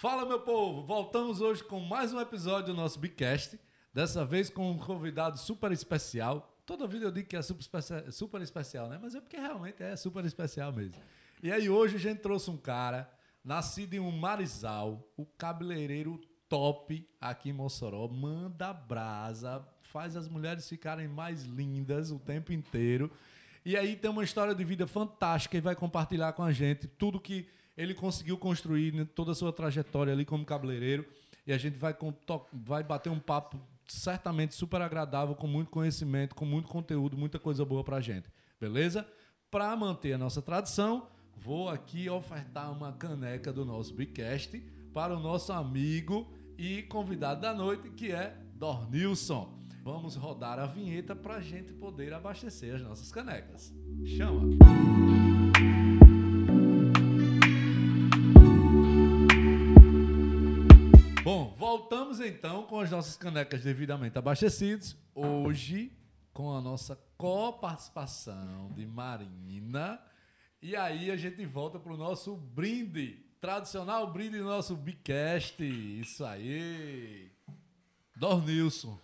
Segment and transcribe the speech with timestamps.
[0.00, 0.86] Fala, meu povo!
[0.86, 3.58] Voltamos hoje com mais um episódio do nosso Bicast.
[3.92, 6.56] Dessa vez com um convidado super especial.
[6.64, 8.96] Toda vida eu digo que é super, especial, super especial, né?
[9.02, 11.02] Mas é porque realmente é super especial mesmo.
[11.42, 13.10] E aí hoje a gente trouxe um cara,
[13.42, 20.68] nascido em um marizal, o cabeleireiro top aqui em Mossoró, manda brasa, faz as mulheres
[20.68, 23.10] ficarem mais lindas o tempo inteiro.
[23.64, 27.18] E aí tem uma história de vida fantástica e vai compartilhar com a gente tudo
[27.18, 27.48] que
[27.78, 31.06] ele conseguiu construir, toda a sua trajetória ali como cabeleireiro.
[31.46, 31.96] E a gente vai,
[32.52, 37.64] vai bater um papo certamente super agradável, com muito conhecimento, com muito conteúdo, muita coisa
[37.64, 38.28] boa pra gente.
[38.60, 39.06] Beleza?
[39.48, 44.60] Para manter a nossa tradição, vou aqui ofertar uma caneca do nosso Bicast
[44.92, 49.56] para o nosso amigo e convidado da noite, que é Dornilson.
[49.84, 53.72] Vamos rodar a vinheta para a gente poder abastecer as nossas canecas.
[54.04, 55.47] Chama!
[61.22, 64.96] Bom, voltamos então com as nossas canecas devidamente abastecidas.
[65.14, 65.92] Hoje,
[66.32, 70.00] com a nossa coparticipação de Marina.
[70.62, 75.62] E aí a gente volta para o nosso brinde, tradicional brinde do nosso Bicast.
[75.62, 77.30] Isso aí.
[78.16, 78.98] Dornilson,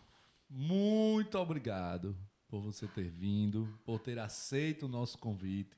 [0.49, 2.17] muito obrigado
[2.49, 5.77] por você ter vindo, por ter aceito o nosso convite.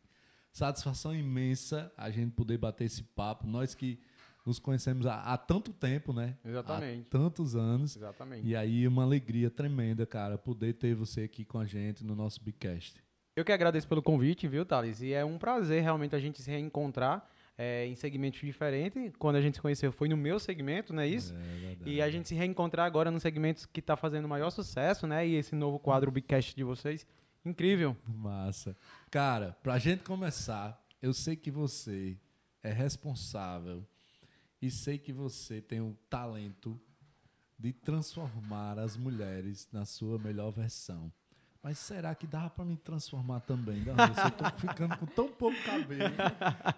[0.56, 3.46] Satisfação imensa a gente poder bater esse papo.
[3.46, 4.00] Nós que
[4.42, 6.34] nos conhecemos há, há, tanto tempo, né?
[6.42, 7.02] Exatamente.
[7.02, 7.94] Há tantos anos.
[7.94, 8.48] Exatamente.
[8.48, 12.42] E aí uma alegria tremenda, cara, poder ter você aqui com a gente no nosso
[12.42, 13.04] Bicast.
[13.36, 15.02] Eu que agradeço pelo convite, viu, Thales?
[15.02, 19.12] E é um prazer realmente a gente se reencontrar é, em segmentos diferentes.
[19.18, 21.34] Quando a gente se conheceu foi no meu segmento, não é isso?
[21.34, 21.90] É verdade.
[21.90, 25.28] E a gente se reencontrar agora no segmento que está fazendo maior sucesso, né?
[25.28, 27.06] E esse novo quadro Bicast de vocês,
[27.44, 27.94] incrível.
[28.08, 28.74] Massa.
[29.16, 32.18] Cara, pra gente começar, eu sei que você
[32.62, 33.82] é responsável
[34.60, 36.78] e sei que você tem o talento
[37.58, 41.10] de transformar as mulheres na sua melhor versão.
[41.62, 43.80] Mas será que dá para me transformar também?
[43.86, 46.14] Não, eu tô ficando com tão pouco cabelo.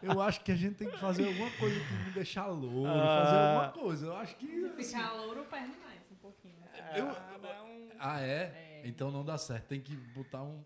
[0.00, 3.24] Eu acho que a gente tem que fazer alguma coisa para me deixar louro, ah.
[3.24, 4.06] fazer alguma coisa.
[4.06, 4.46] Eu acho que.
[4.46, 6.54] Se ficar assim, louro, perde mais um pouquinho.
[6.94, 7.08] Eu,
[7.98, 8.26] ah, é?
[8.26, 8.67] é?
[8.84, 9.66] Então não dá certo.
[9.66, 10.62] Tem que botar um.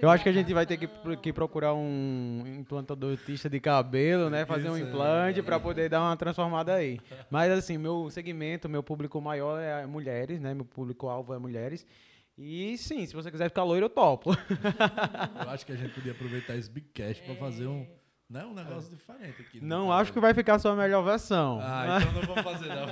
[0.00, 4.44] Eu acho que a gente vai ter que, que procurar um implantadorista de cabelo, né?
[4.44, 7.00] Fazer um implante para poder dar uma transformada aí.
[7.30, 10.54] Mas assim, meu segmento, meu público maior é mulheres, né?
[10.54, 11.86] Meu público-alvo é mulheres.
[12.36, 14.32] E sim, se você quiser ficar loiro, eu topo.
[15.44, 17.86] eu acho que a gente podia aproveitar esse Big Cash para fazer um.
[18.28, 19.60] Né, um negócio diferente aqui.
[19.60, 21.60] Não acho que vai ficar a sua melhor versão.
[21.62, 22.86] Ah, então não vou fazer não.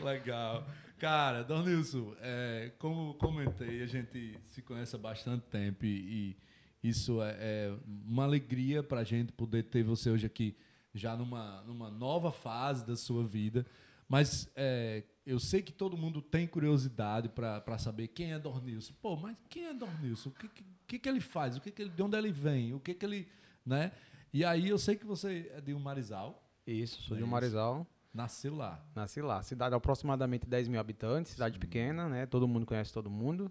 [0.04, 0.64] Legal.
[1.04, 6.38] Cara, Donilson, é, como comentei, a gente se conhece há bastante tempo e,
[6.82, 7.76] e isso é, é,
[8.06, 10.56] uma alegria para a gente poder ter você hoje aqui
[10.94, 13.66] já numa, numa nova fase da sua vida.
[14.08, 18.94] Mas é, eu sei que todo mundo tem curiosidade para saber quem é Dornilson.
[19.02, 20.30] Pô, mas quem é Dornilson?
[20.30, 20.48] O que,
[20.86, 21.58] que, que ele faz?
[21.58, 22.72] O que, que ele, de onde ele vem?
[22.72, 23.28] O que, que ele.
[23.66, 23.92] Né?
[24.32, 26.42] E aí eu sei que você é de um Marizal.
[26.66, 27.86] Isso, sou é de um Marizal.
[28.14, 28.80] Nasceu lá.
[28.94, 29.42] Nasci lá.
[29.42, 31.60] Cidade aproximadamente 10 mil habitantes, cidade Sim.
[31.60, 32.26] pequena, né?
[32.26, 33.50] Todo mundo conhece todo mundo.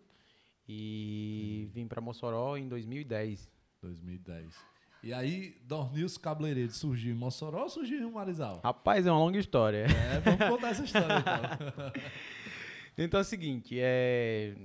[0.65, 3.51] E vim para Mossoró em 2010.
[3.81, 4.55] 2010.
[5.03, 8.61] E aí, Dornilson Cabeleireiro surgiu em Mossoró ou surgiu em Marizal?
[8.63, 9.85] Rapaz, é uma longa história.
[9.85, 11.91] É, vamos contar essa história então.
[12.97, 14.55] então é o seguinte, é...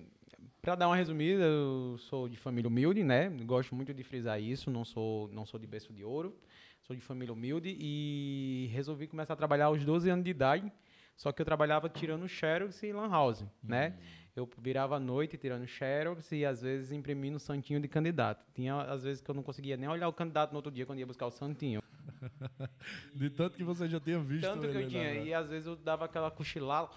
[0.62, 3.28] Para dar uma resumida, eu sou de família humilde, né?
[3.44, 6.37] Gosto muito de frisar isso, não sou, não sou de berço de ouro
[6.88, 10.72] sou de família humilde e resolvi começar a trabalhar aos 12 anos de idade.
[11.15, 13.49] Só que eu trabalhava tirando xerox e lan house, uhum.
[13.62, 13.99] né?
[14.34, 18.43] Eu virava à noite tirando xerox e às vezes imprimindo o santinho de candidato.
[18.54, 20.99] Tinha às vezes que eu não conseguia nem olhar o candidato no outro dia quando
[21.00, 21.82] ia buscar o santinho.
[23.15, 25.12] de tanto que você já tinha visto Tanto que eu tinha.
[25.12, 26.88] E às vezes eu dava aquela cochilada,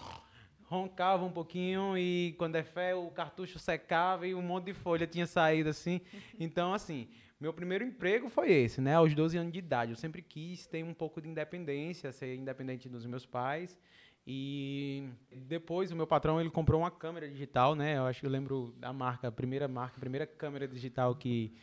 [0.72, 5.06] roncava um pouquinho e quando é fé o cartucho secava e um monte de folha
[5.06, 6.00] tinha saído assim.
[6.40, 8.96] Então, assim, meu primeiro emprego foi esse, né?
[8.96, 9.92] Aos 12 anos de idade.
[9.92, 13.78] Eu sempre quis ter um pouco de independência, ser independente dos meus pais.
[14.26, 17.97] E depois o meu patrão ele comprou uma câmera digital, né?
[17.97, 21.53] Eu acho que eu lembro da marca, a primeira marca, a primeira câmera digital que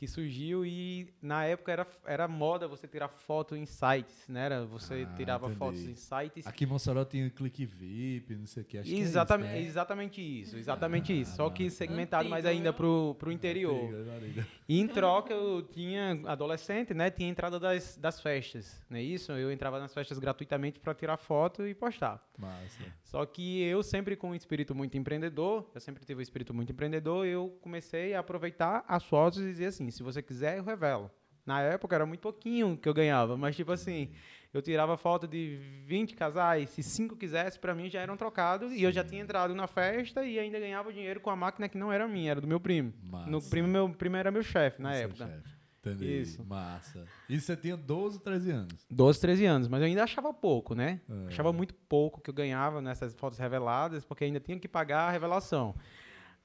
[0.00, 4.46] que surgiu e na época era, era moda você tirar foto em sites, né?
[4.46, 5.58] Era, você ah, tirava entendi.
[5.58, 6.46] fotos em sites.
[6.46, 8.78] Aqui em Mossoró tinha clique VIP, não sei o que.
[8.78, 9.68] Acho exatamente, que é isso, né?
[9.68, 11.36] exatamente isso, exatamente ah, isso.
[11.36, 13.92] Só que segmentado Antigo, mais ainda pro, pro interior.
[13.92, 17.10] Antigo, e em troca eu tinha, adolescente, né?
[17.10, 19.32] Tinha entrada das, das festas, não é isso?
[19.32, 22.26] Eu entrava nas festas gratuitamente para tirar foto e postar.
[22.38, 22.82] Massa.
[23.04, 26.72] Só que eu sempre com um espírito muito empreendedor, eu sempre tive um espírito muito
[26.72, 31.10] empreendedor, eu comecei a aproveitar as fotos e dizer assim, se você quiser, eu revelo.
[31.46, 34.10] Na época era muito pouquinho que eu ganhava, mas tipo assim,
[34.52, 38.82] Eu tirava foto de 20 casais, se cinco quisesse, para mim já eram trocados e
[38.82, 41.92] eu já tinha entrado na festa e ainda ganhava dinheiro com a máquina que não
[41.92, 42.92] era minha, era do meu primo.
[43.00, 43.30] Massa.
[43.30, 45.26] No primo, meu primo era meu chefe na Seu época.
[45.26, 45.60] chefe.
[45.78, 46.20] Entendi.
[46.20, 46.44] Isso.
[46.44, 47.06] Massa.
[47.28, 48.86] E você tinha 12, 13 anos.
[48.90, 51.00] 12, 13 anos, mas eu ainda achava pouco, né?
[51.08, 51.28] É.
[51.28, 55.10] Achava muito pouco que eu ganhava nessas fotos reveladas, porque ainda tinha que pagar a
[55.12, 55.76] revelação.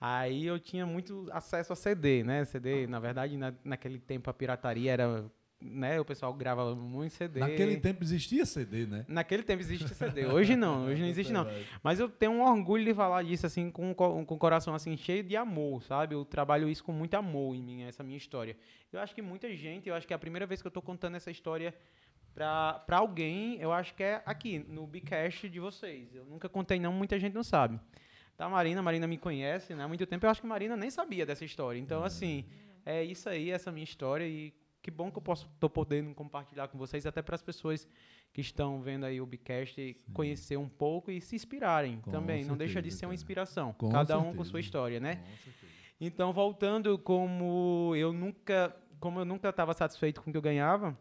[0.07, 2.45] Aí eu tinha muito acesso a CD, né?
[2.45, 5.25] CD, na verdade, na, naquele tempo a pirataria era,
[5.59, 5.99] né?
[5.99, 7.39] O pessoal grava muito CD.
[7.39, 9.03] Naquele tempo existia CD, né?
[9.07, 10.27] Naquele tempo existe CD.
[10.27, 11.47] Hoje não, hoje não existe não.
[11.81, 15.23] Mas eu tenho um orgulho de falar disso, assim, com, com o coração, assim, cheio
[15.23, 16.13] de amor, sabe?
[16.13, 18.55] Eu trabalho isso com muito amor em mim, essa minha história.
[18.93, 20.83] Eu acho que muita gente, eu acho que é a primeira vez que eu tô
[20.83, 21.73] contando essa história
[22.35, 26.13] pra alguém, eu acho que é aqui, no Bcast de vocês.
[26.13, 27.79] Eu nunca contei não, muita gente não sabe.
[28.37, 29.83] Tá, Marina, Marina me conhece, né?
[29.83, 31.79] Há muito tempo eu acho que Marina nem sabia dessa história.
[31.79, 32.45] Então, assim,
[32.85, 36.67] é isso aí, essa minha história e que bom que eu posso tô podendo compartilhar
[36.67, 37.87] com vocês até para as pessoas
[38.31, 42.43] que estão vendo aí o Bcast conhecer um pouco e se inspirarem Com também.
[42.43, 43.73] Não deixa de certeza, ser uma inspiração.
[43.73, 44.49] Cada um com certeza.
[44.49, 45.15] sua história, né?
[45.15, 45.73] Com certeza.
[45.99, 50.95] Então, voltando, como eu nunca, como eu nunca estava satisfeito com o que eu ganhava,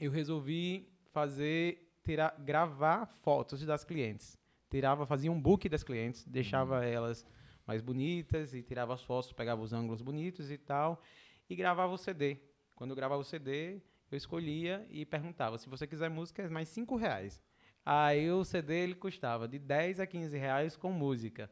[0.00, 4.36] eu resolvi fazer, tirar, gravar fotos das clientes.
[4.74, 7.24] Tirava, fazia um book das clientes, deixava elas
[7.64, 11.00] mais bonitas e tirava as fotos, pegava os ângulos bonitos e tal,
[11.48, 12.38] e gravava o CD.
[12.74, 13.80] Quando eu gravava o CD,
[14.10, 17.40] eu escolhia e perguntava se você quiser música, é mais cinco reais.
[17.86, 21.48] Aí o CD ele custava de 10 a 15 reais com música.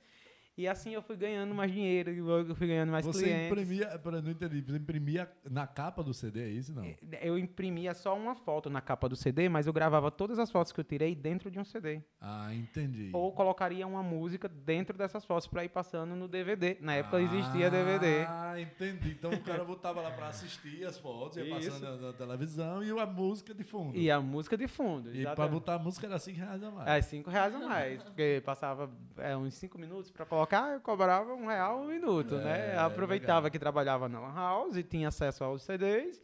[0.56, 3.46] E assim eu fui ganhando mais dinheiro, eu fui ganhando mais Você clientes.
[3.50, 6.84] imprimia, para não entendi, você imprimia na capa do CD, é isso não?
[7.22, 10.70] Eu imprimia só uma foto na capa do CD, mas eu gravava todas as fotos
[10.70, 12.02] que eu tirei dentro de um CD.
[12.20, 13.10] Ah, entendi.
[13.14, 16.76] Ou colocaria uma música dentro dessas fotos para ir passando no DVD.
[16.80, 18.26] Na época existia DVD.
[18.28, 19.12] Ah, entendi.
[19.12, 21.70] Então o cara voltava lá para assistir as fotos, ia Isso.
[21.70, 23.96] passando na, na televisão e a música de fundo.
[23.96, 25.14] E a música de fundo.
[25.14, 26.88] E para botar a música era 5 reais a mais.
[26.88, 28.02] É, cinco reais a mais.
[28.02, 30.41] Porque passava é, uns cinco minutos para colocar,
[30.74, 32.74] eu cobrava um real um minuto, né?
[32.74, 33.50] É, Aproveitava legal.
[33.50, 36.22] que trabalhava na House e tinha acesso aos CDs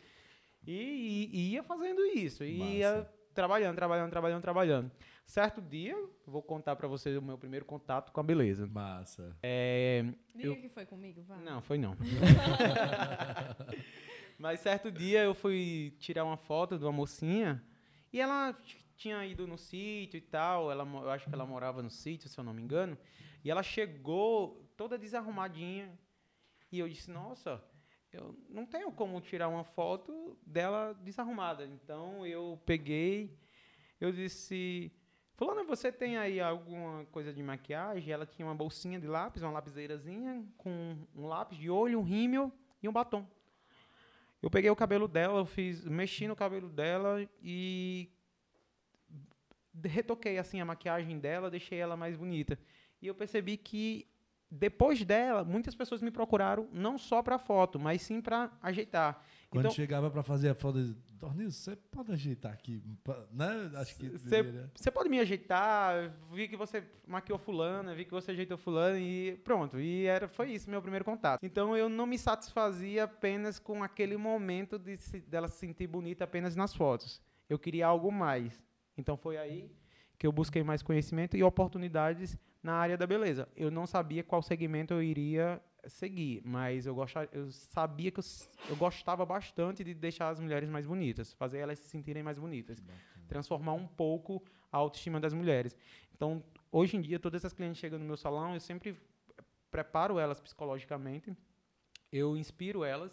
[0.66, 2.42] e, e- e ia fazendo isso.
[2.44, 3.12] E ia Massa.
[3.34, 4.90] trabalhando, trabalhando, trabalhando, trabalhando.
[5.26, 5.94] Certo dia,
[6.26, 8.66] vou contar para vocês o meu primeiro contato com a beleza.
[8.66, 9.36] Massa.
[9.42, 10.02] É,
[10.34, 11.38] Diga Eu- que foi comigo, vai.
[11.42, 11.94] não, foi não.
[14.38, 17.62] Mas certo dia eu fui tirar uma foto de uma mocinha
[18.12, 18.56] e ela
[18.96, 20.70] tinha ido no sítio e tal.
[20.70, 22.96] Ela, eu acho que ela morava no sítio, se eu não me engano.
[23.48, 25.98] E ela chegou toda desarrumadinha.
[26.70, 27.64] E eu disse, nossa,
[28.12, 31.64] eu não tenho como tirar uma foto dela desarrumada.
[31.64, 33.38] Então eu peguei,
[33.98, 34.92] eu disse,
[35.34, 38.12] Fulana, você tem aí alguma coisa de maquiagem?
[38.12, 42.52] Ela tinha uma bolsinha de lápis, uma lapiseirazinha, com um lápis de olho, um rímel
[42.82, 43.26] e um batom.
[44.42, 48.12] Eu peguei o cabelo dela, eu fiz, mexi no cabelo dela e
[49.82, 52.58] retoquei assim a maquiagem dela, deixei ela mais bonita.
[53.00, 54.06] E eu percebi que
[54.50, 59.22] depois dela, muitas pessoas me procuraram não só para foto, mas sim para ajeitar.
[59.50, 62.80] Quando Então- chegava para fazer a foto, Tornil, você pode ajeitar aqui,
[63.32, 63.70] né?
[63.74, 64.42] Acho que Você
[64.74, 69.36] você pode me ajeitar, vi que você maquiou fulana, vi que você ajeitou fulana e
[69.44, 69.80] pronto.
[69.80, 71.40] E era, foi isso, meu primeiro contato.
[71.44, 76.22] Então eu não me satisfazia apenas com aquele momento de se- dela se sentir bonita
[76.24, 77.20] apenas nas fotos.
[77.50, 78.62] Eu queria algo mais.
[78.96, 79.70] Então foi aí
[80.16, 83.48] que eu busquei mais conhecimento e oportunidades na área da beleza.
[83.56, 88.24] Eu não sabia qual segmento eu iria seguir, mas eu, gostava, eu sabia que eu,
[88.68, 92.78] eu gostava bastante de deixar as mulheres mais bonitas, fazer elas se sentirem mais bonitas
[93.28, 95.76] transformar um pouco a autoestima das mulheres.
[96.14, 98.98] Então, hoje em dia, todas as clientes chegam no meu salão, eu sempre
[99.70, 101.36] preparo elas psicologicamente,
[102.10, 103.12] eu inspiro elas.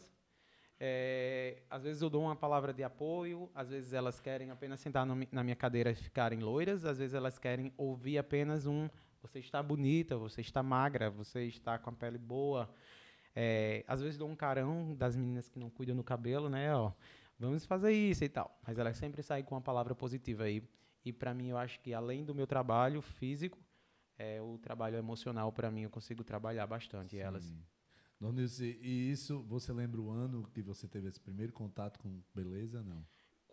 [0.79, 5.05] é, às vezes eu dou uma palavra de apoio, às vezes elas querem apenas sentar
[5.05, 8.89] no na minha cadeira e ficarem loiras, às vezes elas querem ouvir apenas um
[9.25, 12.69] você está bonita, você está magra, você está com a pele boa.
[13.35, 16.73] É, às vezes dou um carão das meninas que não cuidam do cabelo, né?
[16.75, 16.91] Ó,
[17.39, 18.55] vamos fazer isso e tal.
[18.65, 20.63] Mas elas sempre saem com uma palavra positiva aí.
[21.03, 23.57] E para mim, eu acho que além do meu trabalho físico,
[24.17, 27.53] é, o trabalho emocional, para mim, eu consigo trabalhar bastante elas.
[28.19, 32.81] Dornilce, e isso, você lembra o ano que você teve esse primeiro contato com beleza?
[32.81, 33.05] Não.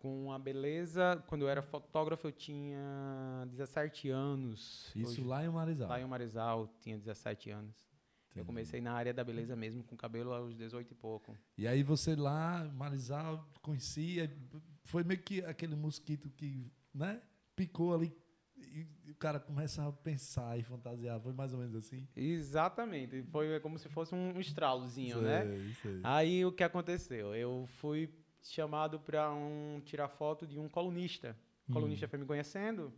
[0.03, 4.91] Com a beleza, quando eu era fotógrafo, eu tinha 17 anos.
[4.93, 5.87] Isso Hoje- lá em Marizal.
[5.87, 7.73] lá em Marizal, tinha 17 anos.
[8.35, 8.45] Eu Entendi.
[8.47, 11.37] comecei na área da beleza mesmo, com cabelo aos 18 e pouco.
[11.57, 14.29] E aí você lá, Marizal, conhecia,
[14.83, 17.21] foi meio que aquele mosquito que, né,
[17.55, 18.13] picou ali
[18.57, 22.05] e o cara começa a pensar e fantasiar, foi mais ou menos assim?
[22.13, 23.23] Exatamente.
[23.31, 25.45] Foi como se fosse um estralozinho, né?
[25.45, 25.99] Sei, sei.
[26.03, 27.33] Aí o que aconteceu?
[27.33, 28.09] Eu fui
[28.43, 31.35] chamado para um, tirar foto de um colunista
[31.67, 32.93] O colunista foi me conhecendo.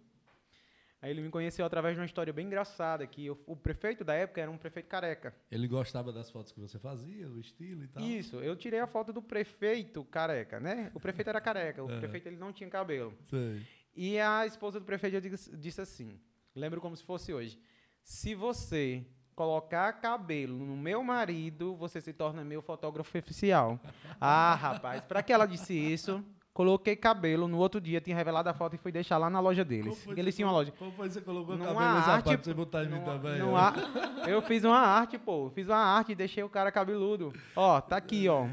[1.01, 4.15] Aí ele me conheceu através de uma história bem engraçada, que o, o prefeito da
[4.15, 5.35] época era um prefeito careca.
[5.51, 8.01] Ele gostava das fotos que você fazia, o estilo e tal.
[8.01, 10.91] Isso, eu tirei a foto do prefeito careca, né?
[10.95, 11.99] O prefeito era careca, o É.
[11.99, 13.13] prefeito ele não tinha cabelo.
[13.29, 13.61] Sei.
[13.95, 16.19] E a esposa do prefeito disse, disse assim,
[16.55, 17.59] lembro como se fosse hoje,
[18.01, 19.05] se você
[19.35, 23.79] colocar cabelo no meu marido, você se torna meu fotógrafo oficial.
[24.19, 26.23] ah, rapaz, para que ela disse isso?
[26.53, 29.65] Coloquei cabelo, no outro dia tinha revelado a foto e fui deixar lá na loja
[29.65, 30.07] deles.
[30.15, 30.71] Eles tinham uma loja.
[30.71, 33.01] Como foi que você colocou o Numa cabelo nessa arte, pra você botar em mim
[33.01, 33.39] também?
[33.39, 33.57] numa ó?
[33.57, 35.49] ar- eu fiz uma arte, pô.
[35.53, 37.33] Fiz uma arte e deixei o cara cabeludo.
[37.57, 38.47] Ó, tá aqui, ó.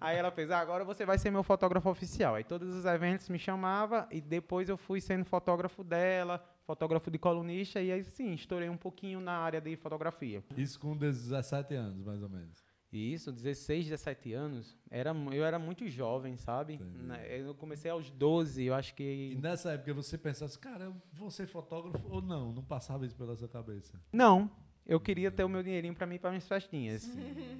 [0.00, 2.34] Aí ela fez, ah, agora você vai ser meu fotógrafo oficial.
[2.34, 7.18] Aí todos os eventos me chamava e depois eu fui sendo fotógrafo dela, fotógrafo de
[7.18, 10.42] colunista e aí sim, estourei um pouquinho na área de fotografia.
[10.56, 12.64] Isso com 17 anos, mais ou menos.
[12.92, 16.74] E isso, 16, 17 anos, era, eu era muito jovem, sabe?
[16.74, 17.04] Entendi.
[17.44, 19.38] Eu comecei aos 12, eu acho E que...
[19.42, 22.52] nessa época você pensasse, cara, eu vou ser fotógrafo ou não?
[22.52, 24.00] Não passava isso pela sua cabeça.
[24.12, 24.48] Não,
[24.86, 27.04] eu queria ter o meu dinheirinho pra mim, para minhas festinhas.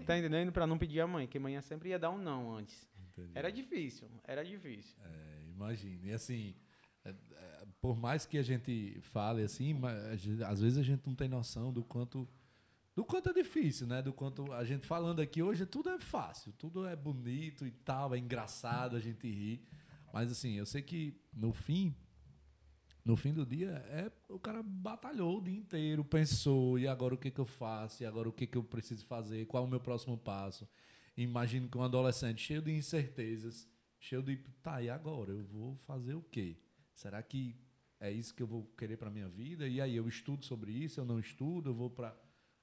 [0.06, 0.52] Tá entendendo?
[0.52, 2.88] Pra não pedir a mãe, que a mãe sempre ia dar um não antes.
[3.10, 3.32] Entendi.
[3.34, 4.96] Era difícil, era difícil.
[5.04, 6.06] É, imagina.
[6.06, 6.54] E assim,
[7.04, 7.53] é, é,
[7.84, 11.70] por mais que a gente fale assim, mas às vezes a gente não tem noção
[11.70, 12.26] do quanto
[12.96, 14.00] do quanto é difícil, né?
[14.00, 18.14] Do quanto a gente falando aqui hoje, tudo é fácil, tudo é bonito e tal,
[18.14, 19.62] é engraçado, a gente ri.
[20.14, 21.94] Mas assim, eu sei que no fim,
[23.04, 27.18] no fim do dia, é o cara batalhou o dia inteiro, pensou, e agora o
[27.18, 28.02] que, que eu faço?
[28.02, 29.44] E agora o que, que eu preciso fazer?
[29.44, 30.66] Qual é o meu próximo passo?
[31.18, 33.68] Imagino que um adolescente cheio de incertezas,
[34.00, 35.32] cheio de, tá, e agora?
[35.32, 36.56] Eu vou fazer o quê?
[36.94, 37.62] Será que
[38.04, 39.66] é isso que eu vou querer para minha vida?
[39.66, 42.14] E aí eu estudo sobre isso, eu não estudo, eu vou para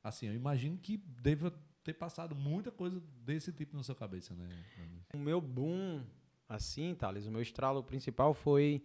[0.04, 1.52] assim, eu imagino que deva
[1.84, 4.48] ter passado muita coisa desse tipo na sua cabeça, né?
[5.14, 6.04] O meu boom,
[6.48, 8.84] assim, Thales, o meu estralo principal foi.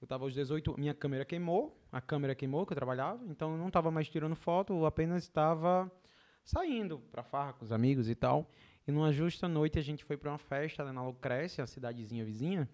[0.00, 3.58] Eu tava aos 18, minha câmera queimou, a câmera queimou que eu trabalhava, então eu
[3.58, 5.92] não estava mais tirando foto, eu apenas estava
[6.42, 8.50] saindo pra farra com os amigos e tal.
[8.88, 12.66] E numa justa noite a gente foi pra uma festa na Lucrécia, a cidadezinha vizinha,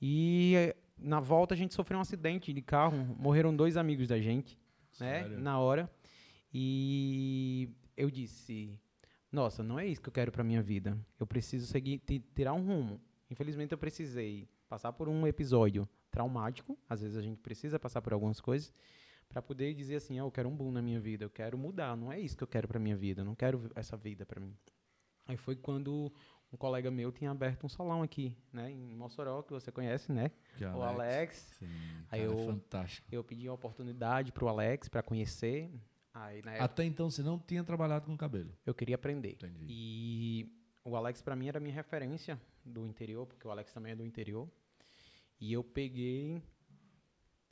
[0.00, 4.20] e eh, na volta a gente sofreu um acidente de carro, morreram dois amigos da
[4.20, 4.58] gente,
[5.00, 5.40] né, Sério?
[5.40, 5.90] na hora.
[6.54, 8.78] E eu disse,
[9.30, 10.98] nossa, não é isso que eu quero para minha vida.
[11.18, 13.00] Eu preciso seguir, ti- tirar um rumo.
[13.30, 16.78] Infelizmente eu precisei passar por um episódio traumático.
[16.88, 18.72] Às vezes a gente precisa passar por algumas coisas
[19.28, 21.96] para poder dizer assim, ah, eu quero um boom na minha vida, eu quero mudar.
[21.96, 23.22] Não é isso que eu quero para minha vida.
[23.22, 24.54] Eu não quero essa vida para mim.
[25.26, 26.12] Aí foi quando
[26.52, 30.30] um colega meu tinha aberto um salão aqui, né, em Mossoró, que você conhece, né?
[30.58, 31.56] Que O Alex.
[31.58, 31.66] Sim,
[32.10, 33.08] Aí é eu- fantástico.
[33.10, 35.70] Eu pedi uma oportunidade pro Alex para conhecer.
[36.14, 38.52] Aí época Até então você não tinha trabalhado com cabelo.
[38.66, 39.32] eu queria aprender.
[39.32, 39.64] Entendi.
[39.66, 40.52] E
[40.84, 44.04] o Alex para mim era minha referência do interior, porque o Alex também é do
[44.04, 44.46] interior.
[45.40, 46.42] E eu peguei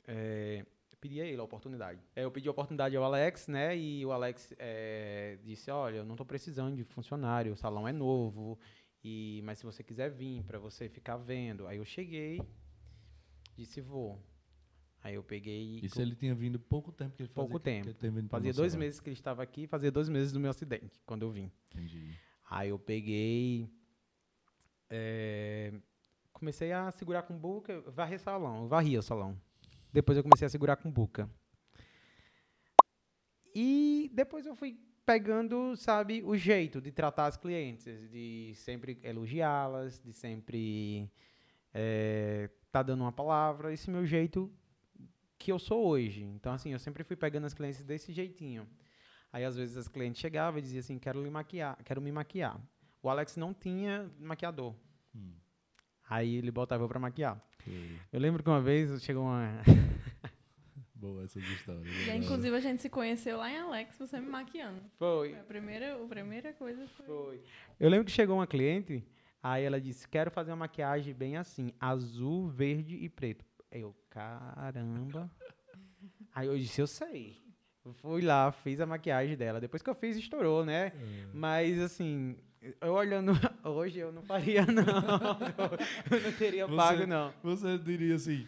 [0.07, 0.65] é,
[0.99, 1.99] pedi a ele a oportunidade.
[2.15, 3.75] É, eu pedi a oportunidade ao Alex, né?
[3.75, 7.91] E o Alex é, disse, olha, eu não estou precisando de funcionário, o salão é
[7.91, 8.59] novo,
[9.03, 11.67] e mas se você quiser vir para você ficar vendo.
[11.67, 12.41] Aí eu cheguei,
[13.55, 14.21] disse vou.
[15.03, 17.49] Aí eu peguei Isso ele tinha vindo pouco tempo que ele fazia.
[17.49, 17.89] Pouco tempo.
[18.29, 21.31] fazia dois meses que ele estava aqui, fazia dois meses do meu acidente quando eu
[21.31, 21.51] vim.
[21.71, 22.15] Entendi.
[22.49, 23.67] Aí eu peguei.
[24.89, 25.73] é,
[26.31, 29.39] comecei a segurar com buca, varrer salão, varria o salão.
[29.91, 31.29] Depois eu comecei a segurar com buca.
[33.55, 39.99] E depois eu fui pegando, sabe, o jeito de tratar as clientes, de sempre elogiá-las,
[39.99, 41.11] de sempre
[41.73, 44.51] é, tá dando uma palavra, esse meu jeito
[45.37, 46.23] que eu sou hoje.
[46.23, 48.67] Então, assim, eu sempre fui pegando as clientes desse jeitinho.
[49.33, 52.59] Aí, às vezes, as clientes chegavam e diziam assim, quero lhe maquiar, quero me maquiar.
[53.01, 54.75] O Alex não tinha maquiador.
[55.15, 55.33] Hum.
[56.07, 57.41] Aí ele botava eu pra maquiar.
[58.11, 59.61] Eu lembro que uma vez chegou uma.
[61.01, 61.87] Boa essas histórias.
[62.07, 64.79] E inclusive, a gente se conheceu lá em Alex, você me maquiando.
[64.99, 65.33] Foi.
[65.33, 67.05] A primeira, a primeira coisa foi...
[67.07, 67.43] Foi.
[67.79, 69.03] Eu lembro que chegou uma cliente,
[69.41, 73.43] aí ela disse: Quero fazer uma maquiagem bem assim, azul, verde e preto.
[73.71, 75.31] Eu, caramba.
[76.35, 77.41] Aí eu disse: Eu sei.
[77.95, 79.59] Fui lá, fiz a maquiagem dela.
[79.59, 80.91] Depois que eu fiz, estourou, né?
[80.95, 81.25] É.
[81.33, 82.37] Mas assim,
[82.79, 83.31] eu olhando
[83.65, 84.83] hoje, eu não faria, não.
[86.11, 87.33] Eu não teria Você- pago, não.
[87.41, 88.45] Você diria assim.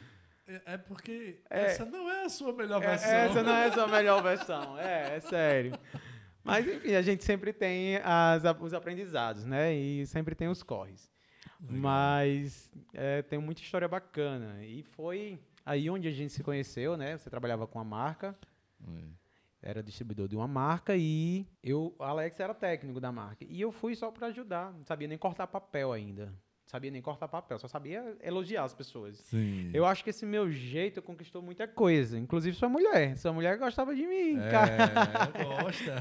[0.47, 1.61] É é porque É.
[1.65, 3.09] essa não é a sua melhor É, versão.
[3.11, 4.77] essa não é a sua melhor versão.
[4.79, 5.73] É, é sério.
[6.43, 9.73] Mas, enfim, a gente sempre tem as, os aprendizados, né?
[9.73, 11.09] E sempre tem os corres.
[11.61, 11.77] Legal.
[11.79, 14.61] Mas é, tem muita história bacana.
[14.65, 17.17] E foi aí onde a gente se conheceu, né?
[17.17, 18.37] Você trabalhava com a marca,
[18.85, 19.69] É.
[19.69, 23.45] era distribuidor de uma marca e eu, o Alex era técnico da marca.
[23.47, 26.33] E eu fui só para ajudar, não sabia nem cortar papel ainda.
[26.73, 29.19] Não sabia nem cortar papel, só sabia elogiar as pessoas.
[29.19, 29.69] Sim.
[29.75, 33.15] Eu acho que esse meu jeito conquistou muita coisa, inclusive sua mulher.
[33.15, 34.71] Sua mulher gostava de mim, cara.
[35.37, 35.93] É, gosta.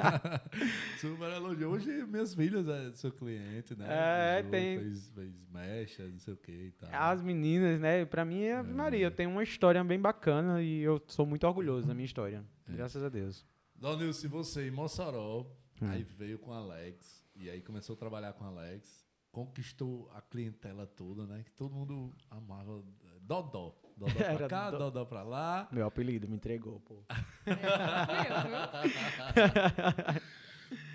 [0.98, 1.68] Super elogio.
[1.68, 3.86] Hoje minhas filhas é seu cliente, né?
[3.90, 6.88] É, Jo tem- Fez, fez mecha, não sei o que e tal.
[6.94, 8.06] As meninas, né?
[8.06, 9.04] Pra mim é Ave Maria.
[9.04, 12.42] Eu tenho uma história bem bacana e eu sou muito orgulhoso da minha história.
[12.66, 12.72] É.
[12.72, 13.44] Graças a Deus.
[13.76, 15.44] Donil, se você em Mossoró,
[15.82, 15.88] Hum.
[15.90, 21.26] aí veio com Alex, e aí começou a trabalhar com Alex, conquistou a clientela toda,
[21.26, 21.42] né?
[21.44, 22.82] Que todo mundo amava.
[23.20, 23.74] Dodó.
[23.96, 25.68] Dodó pra Era cá, Dó- Dodó pra lá.
[25.70, 27.02] Meu apelido me entregou, pô.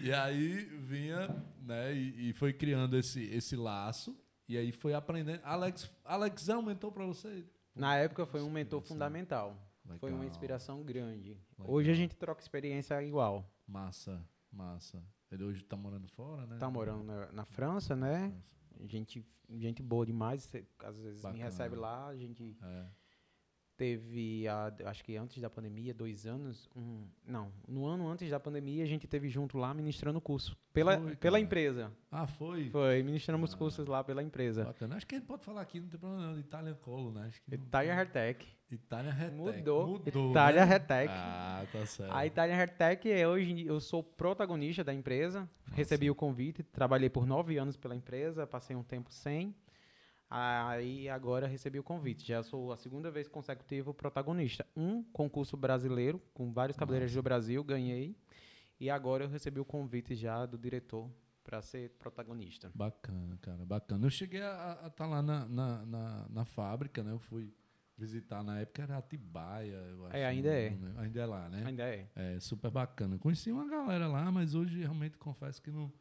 [0.02, 1.28] E aí vinha,
[1.62, 1.94] né?
[1.94, 4.18] E, e foi criando esse, esse laço.
[4.48, 5.42] E aí foi aprendendo.
[5.44, 7.46] Alex, Alex aumentou pra você?
[7.76, 9.58] Na época foi um mentor fundamental.
[10.00, 10.32] Foi uma Legal.
[10.32, 11.38] inspiração grande.
[11.58, 11.74] Legal.
[11.74, 13.52] Hoje a gente troca experiência igual.
[13.68, 15.04] Massa, massa.
[15.36, 16.58] Ele hoje tá morando fora, né?
[16.58, 18.28] Tá morando na, na França, né?
[18.28, 19.26] Nossa, Gente,
[19.58, 20.52] gente boa demais.
[20.80, 21.34] Às vezes Bacana.
[21.38, 22.08] me recebe lá.
[22.08, 22.86] A gente É.
[23.78, 26.70] teve, a- acho que antes da pandemia, dois anos.
[26.76, 30.58] um- não, no ano antes da pandemia, a gente teve junto lá ministrando curso.
[30.74, 31.92] Pela, Foi, pela empresa.
[32.12, 32.70] Ah, foi?
[32.70, 33.58] Foi, ministramos Ah.
[33.58, 34.66] cursos lá pela empresa.
[34.66, 34.96] Bacana.
[34.96, 36.40] Acho que ele pode falar aqui, não tem problema não.
[36.40, 37.26] Italian Colo, né?
[37.28, 38.48] Acho que Itália Hairtech.
[38.72, 39.14] Itália.
[39.36, 39.88] Mudou.
[40.00, 40.72] Mudou Itália né?
[40.74, 41.14] Hairtech.
[41.14, 42.12] Ah, tá certo.
[42.14, 45.48] A Italian Hairtech é hoje eu sou protagonista da empresa.
[45.74, 49.54] Recebi o convite, trabalhei por nove anos pela empresa, passei um tempo sem.
[50.30, 52.28] Aí agora recebi o convite.
[52.28, 54.66] Já sou a segunda vez consecutiva protagonista.
[54.76, 58.16] Um concurso brasileiro com vários cabeleireiros do Brasil, ganhei.
[58.80, 61.10] E agora eu recebi o convite já do diretor
[61.44, 62.72] para ser protagonista.
[62.74, 64.06] Bacana, cara, bacana.
[64.08, 67.12] Eu cheguei a estar lá na, na, na, na fábrica, né?
[67.12, 67.54] Eu fui
[67.98, 70.18] visitar na época, era Atibaia, eu acho.
[70.18, 70.70] ainda é.
[70.72, 71.02] não lembro.
[71.02, 71.64] Ainda é lá, né?
[71.66, 72.10] Ainda é.
[72.16, 73.18] É super bacana.
[73.18, 75.94] Conheci uma galera lá, mas hoje realmente confesso que não,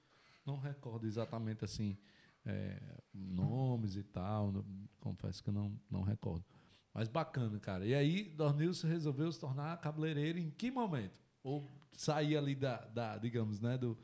[0.45, 1.97] não recordo exatamente assim
[2.47, 2.81] é,
[3.13, 4.53] nomes e tal.
[4.53, 4.65] não-
[5.01, 6.45] confesso que não, não recordo.
[6.93, 7.85] Mas bacana, cara.
[7.85, 11.21] E aí, Dornilson resolveu se tornar cabeleireiro em que momento?
[11.43, 13.99] Ou sair ali da, da digamos, né, do,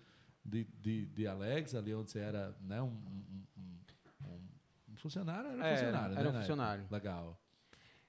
[0.44, 3.78] de, de, de Alex, ali onde você era né, um, um, um-
[4.90, 5.50] um- funcionário?
[5.50, 6.86] Era Era, funcionário, era né, um funcionário.
[6.90, 7.40] Legal.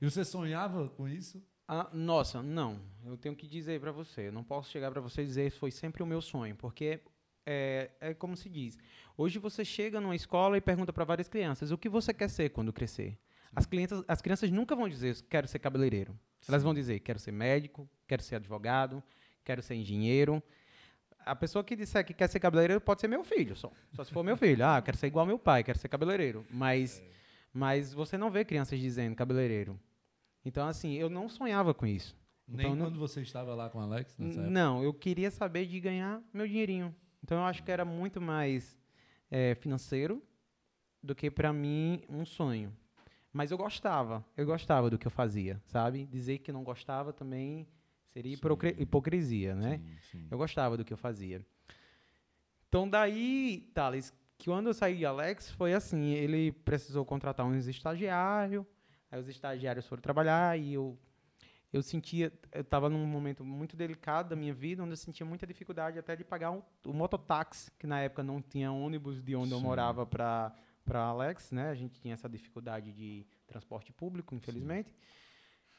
[0.01, 1.41] E você sonhava com isso?
[1.67, 2.81] Ah, nossa, não.
[3.05, 4.27] Eu tenho que dizer para você.
[4.27, 7.01] Eu não posso chegar para você e dizer foi sempre o meu sonho, porque
[7.45, 8.77] é, é como se diz.
[9.17, 12.49] Hoje você chega numa escola e pergunta para várias crianças o que você quer ser
[12.49, 13.17] quando crescer.
[13.55, 16.17] As crianças, as crianças nunca vão dizer quero ser cabeleireiro.
[16.47, 19.03] Elas vão dizer quero ser médico, quero ser advogado,
[19.43, 20.41] quero ser engenheiro.
[21.25, 23.71] A pessoa que disser que quer ser cabeleireiro pode ser meu filho, só.
[23.93, 24.65] Só se for meu filho.
[24.65, 26.45] Ah, quero ser igual meu pai, quero ser cabeleireiro.
[26.49, 27.03] Mas,
[27.53, 29.79] mas você não vê crianças dizendo cabeleireiro.
[30.43, 32.15] Então, assim, eu não sonhava com isso.
[32.47, 34.49] Nem Então, não- quando você estava lá com o Alex nessa época?
[34.51, 36.95] Não, eu queria saber de ganhar meu dinheirinho.
[37.23, 38.77] Então, eu acho que era muito mais
[39.29, 40.21] eh, financeiro
[41.01, 42.75] do que, para mim, um sonho.
[43.33, 46.05] Mas eu gostava, eu gostava do que eu fazia, sabe?
[46.05, 47.65] Dizer que não gostava também
[48.11, 48.41] seria Sim.
[48.77, 49.77] hipocrisia, né?
[49.77, 50.27] Sim, sim.
[50.29, 51.45] Eu gostava do que eu fazia.
[52.67, 57.67] Então, daí, Thales, que quando eu saí de Alex, foi assim: ele precisou contratar uns
[57.67, 58.65] estagiários,
[59.09, 60.97] aí os estagiários foram trabalhar e eu.
[61.71, 65.47] Eu sentia, eu estava num momento muito delicado da minha vida, onde eu sentia muita
[65.47, 69.51] dificuldade até de pagar um, o mototáxi, que na época não tinha ônibus de onde
[69.51, 69.63] eu Sim.
[69.63, 70.53] morava para
[70.83, 71.69] para Alex, né?
[71.69, 74.93] A gente tinha essa dificuldade de transporte público, infelizmente.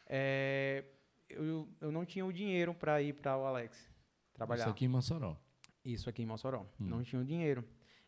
[0.07, 0.85] É,
[1.29, 3.91] eu, eu não tinha o dinheiro para ir para o Alex
[4.33, 4.63] trabalhar.
[4.63, 5.37] Isso aqui em Mossoró.
[5.85, 6.63] Isso aqui em Mossoró.
[6.81, 6.87] Hum.
[6.87, 7.65] Não tinha o dinheiro.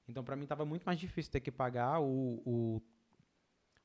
[0.07, 2.83] Então, para mim, estava muito mais difícil ter que pagar o, o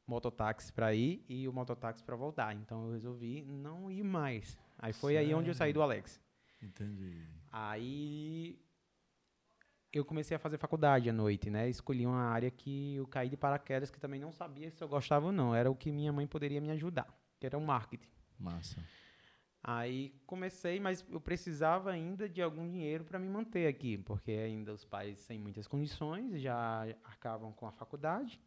[0.10, 2.56] mototáxi para ir e o mototáxi para voltar.
[2.56, 4.58] Então, eu resolvi não ir mais.
[4.78, 6.20] Aí foi aí onde eu saí do Alex.
[6.62, 7.26] Entendi.
[7.52, 8.60] Aí
[9.94, 11.70] eu comecei a fazer faculdade à noite, né?
[11.70, 15.28] Escolhi uma área que eu caí de paraquedas, que também não sabia se eu gostava
[15.28, 15.54] ou não.
[15.54, 17.08] Era o que minha mãe poderia me ajudar,
[17.40, 18.10] que era o marketing.
[18.38, 18.84] Massa.
[19.62, 24.72] Aí comecei, mas eu precisava ainda de algum dinheiro para me manter aqui, porque ainda
[24.72, 28.40] os pais sem muitas condições já arcavam com a faculdade.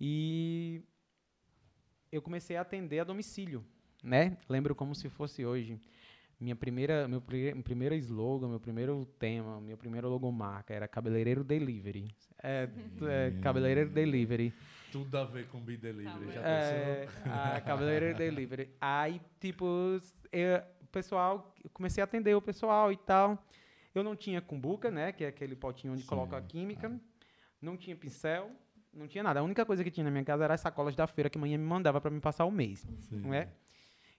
[0.00, 0.82] E
[2.10, 3.64] eu comecei a atender a domicílio,
[4.02, 4.36] né?
[4.48, 5.78] Lembro como se fosse hoje.
[6.40, 12.08] Minha primeira, meu pri- primeiro slogan, meu primeiro tema, minha primeira logomarca era Cabeleireiro Delivery.
[12.42, 12.66] É,
[13.08, 14.54] é Cabeleireiro Delivery.
[14.90, 16.26] Tudo a ver com B-Delivery.
[16.26, 17.32] Tá Já É, pensou?
[17.32, 18.70] a cabeleireiro delivery.
[18.80, 19.64] Aí, tipo,
[20.32, 23.46] eu, o pessoal, eu comecei a atender o pessoal e tal.
[23.94, 25.12] Eu não tinha cumbuca, né?
[25.12, 27.00] Que é aquele potinho onde Sim, coloca a química.
[27.62, 28.50] Não tinha pincel,
[28.92, 29.40] não tinha nada.
[29.40, 31.40] A única coisa que tinha na minha casa era as sacolas da feira que a
[31.40, 33.20] mãe me mandava para me passar o mês, Sim.
[33.20, 33.48] não é?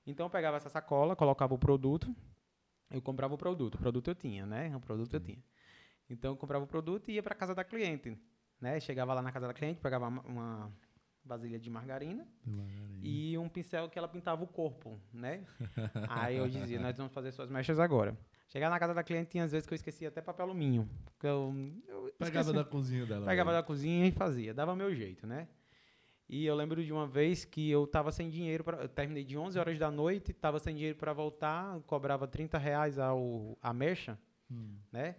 [0.06, 2.14] Então eu pegava essa sacola, colocava o produto,
[2.90, 3.76] eu comprava o produto.
[3.76, 4.76] O produto eu tinha, né?
[4.76, 5.44] O produto eu tinha.
[6.10, 8.18] Então eu comprava o produto e ia para casa da cliente,
[8.60, 8.80] né?
[8.80, 10.72] Chegava lá na casa da cliente, pegava uma,
[11.24, 12.28] vasilha de margarina
[13.02, 15.46] e um pincel que ela pintava o corpo, né?
[16.10, 18.18] Aí eu dizia, nós vamos fazer suas mechas agora.
[18.52, 20.88] Chegava na casa da cliente, tinha às vezes que eu esquecia até papel alumínio.
[21.18, 21.56] que Eu,
[21.88, 22.54] eu Pegava esqueci.
[22.54, 23.26] da cozinha dela.
[23.26, 23.62] Pegava mesmo.
[23.62, 24.54] da cozinha e fazia.
[24.54, 25.48] Dava meu jeito, né?
[26.28, 29.38] E eu lembro de uma vez que eu tava sem dinheiro, pra, eu terminei de
[29.38, 34.18] 11 horas da noite, tava sem dinheiro para voltar, cobrava 30 reais ao, a mecha,
[34.50, 34.76] Hum.
[34.92, 35.16] né?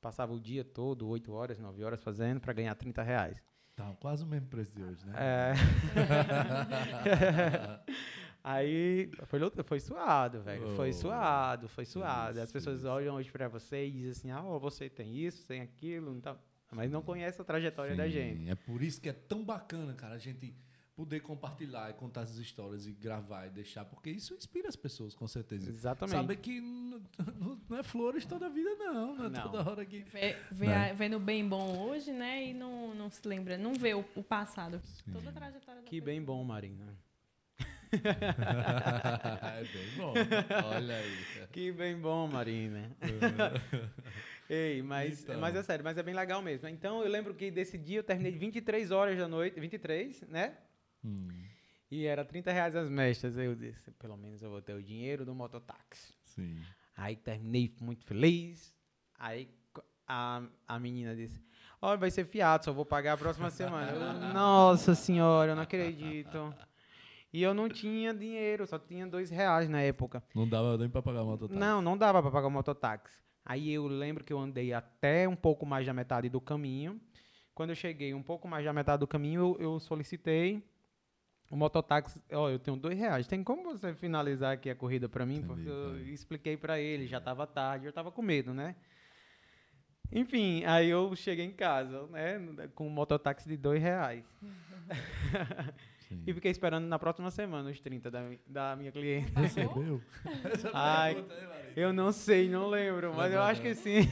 [0.00, 3.42] Passava o dia todo, 8 horas, 9 horas fazendo para ganhar 30 reais.
[3.74, 5.14] Tá quase o mesmo preço de hoje, né?
[5.18, 5.54] É.
[8.46, 10.76] Aí foi, foi suado, velho.
[10.76, 12.38] Foi Oh, suado, foi suado.
[12.38, 12.88] As isso, pessoas isso.
[12.88, 16.38] olham hoje pra você e dizem assim: ah, ó, você tem isso, tem aquilo, então,
[16.70, 18.50] mas não conhece a trajetória da Sim, gente.
[18.50, 20.54] É por isso que é tão bacana, cara, a gente
[20.94, 25.12] poder compartilhar e contar essas histórias e gravar e deixar, porque isso inspira as pessoas,
[25.14, 25.68] com certeza.
[25.70, 26.14] Exatamente.
[26.14, 29.16] Saber que não é flores toda a vida, não.
[29.16, 29.42] Não é Não.
[29.42, 30.02] toda hora que.
[30.04, 30.90] Vê, vê, Né?
[30.90, 32.46] a- vê no bem bom hoje, né?
[32.48, 34.80] E não, não se lembra, não vê o, o passado.
[34.84, 35.12] Sim.
[35.12, 36.94] Toda a trajetória da Que bem bom, Marina.
[39.44, 40.14] é bem bom.
[40.74, 41.46] Olha aí.
[41.52, 42.90] Que bem bom, Marina.
[44.48, 45.40] Ei, mas, Então.
[45.40, 46.68] mas é sério, mas é bem legal mesmo.
[46.68, 50.54] Então eu lembro que desse dia eu terminei de 23 horas da noite, 23, né?
[51.04, 51.28] Hum,
[51.90, 52.88] E era 30 reais as.
[53.38, 56.12] Aí eu disse, pelo menos eu vou ter o dinheiro do mototáxi.
[56.24, 56.60] sim.
[56.96, 58.72] Aí terminei muito feliz.
[59.18, 59.48] Aí
[60.06, 61.42] a, a menina disse:
[61.82, 63.90] Olha, vai ser fiado, só vou pagar a próxima semana.
[63.92, 66.54] Eu, Nossa senhora, eu não acredito.
[67.34, 70.22] E eu não tinha dinheiro, só tinha dois reais na época.
[70.32, 71.58] Não dava nem pra pagar a mototáxi.
[71.58, 73.18] Não, não dava para pagar o mototáxi.
[73.44, 77.00] Aí eu lembro que eu andei até um pouco mais da metade do caminho.
[77.52, 80.62] Quando eu cheguei um pouco mais da metade do caminho, eu, eu solicitei
[81.50, 82.22] o mototáxi.
[82.30, 83.26] Ó, eu tenho dois reais.
[83.26, 85.42] Tem como você finalizar aqui a corrida para mim?
[85.42, 88.76] Porque eu Entendi, expliquei para ele, já estava tarde, eu estava com medo, né?
[90.12, 92.38] Enfim, aí eu cheguei em casa, né,
[92.76, 94.24] com um mototáxi de dois reais.
[96.08, 96.22] Sim.
[96.26, 99.32] E fiquei esperando na próxima semana os 30 da, da minha cliente.
[99.34, 100.02] Recebeu?
[100.72, 101.24] Ai,
[101.76, 104.00] eu não sei, não lembro, mas eu acho que sim.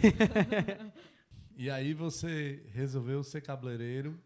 [1.55, 4.19] E aí você resolveu ser cabeleireiro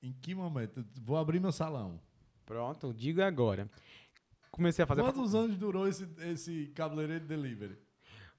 [0.00, 0.86] em que momento?
[1.02, 2.00] Vou abrir meu salão.
[2.46, 3.68] Pronto, digo agora.
[4.50, 5.02] Comecei a fazer.
[5.02, 7.76] Quantos anos durou esse, esse cabeleireiro delivery?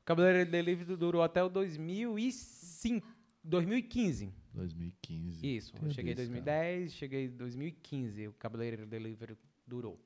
[0.02, 3.08] O Cabeleireiro Delivery durou até o 2005,
[3.44, 4.34] 2015.
[4.54, 5.56] 2015.
[5.56, 5.74] Isso.
[5.82, 6.42] Eu cheguei em desse, cara.
[6.42, 8.28] 2010, cheguei em 2015.
[8.28, 10.00] O Cabeleireiro Delivery durou.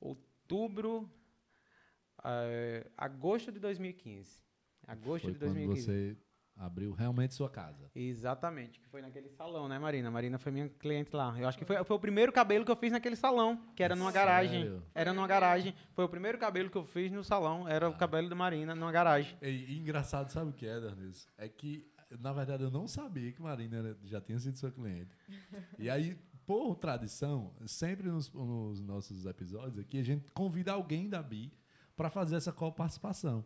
[0.00, 1.10] Outubro,
[2.24, 4.42] eh, agosto de 2015.
[4.86, 5.82] Agosto Foi de quando 2015.
[5.84, 6.16] você
[6.56, 7.90] abriu realmente sua casa.
[7.94, 10.10] Exatamente, que foi naquele salão, né, Marina?
[10.10, 11.34] Marina foi minha cliente lá.
[11.38, 13.94] Eu acho que foi, foi o primeiro cabelo que eu fiz naquele salão, que era
[13.94, 14.62] numa garagem.
[14.62, 14.82] Sério?
[14.94, 15.74] Era numa garagem.
[15.92, 18.90] Foi o primeiro cabelo que eu fiz no salão, era o cabelo da Marina numa
[18.90, 19.36] garagem.
[19.42, 21.28] E, e engraçado, sabe o que é, Darnis?
[21.36, 21.86] É que,
[22.20, 25.16] na verdade, eu não sabia que Marina já tinha sido sua cliente.
[25.78, 26.16] E aí,
[26.46, 31.52] por tradição, sempre nos, nos nossos episódios aqui, a gente convida alguém da BI
[31.96, 33.44] para fazer essa co-participação.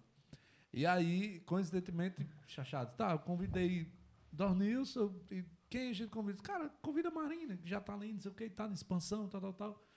[0.73, 3.90] E aí, coincidentemente, Chachado, tá, eu convidei
[4.31, 6.42] Dornilson, e quem a gente convida?
[6.42, 9.29] Cara, convida a Marina, que já tá ali, não sei o que, tá na expansão,
[9.29, 9.89] tal, tal, tal.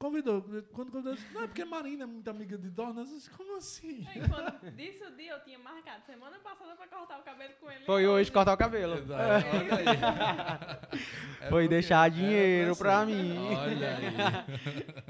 [0.00, 0.40] Convidou.
[0.72, 3.12] Quando convidou, eu disse, não é porque Marina é muito amiga de Dornilson.
[3.12, 4.06] Eu disse, como assim?
[4.08, 7.70] Aí, quando disse o dia, eu tinha marcado semana passada pra cortar o cabelo com
[7.70, 7.84] ele.
[7.84, 8.96] Foi hoje cortar o cabelo.
[8.96, 9.22] Exato.
[9.22, 9.40] É
[11.50, 13.36] Foi porque deixar dinheiro pra mim.
[13.54, 14.04] Olha aí.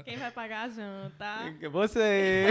[0.03, 1.37] Quem vai pagar a janta?
[1.71, 2.47] Você.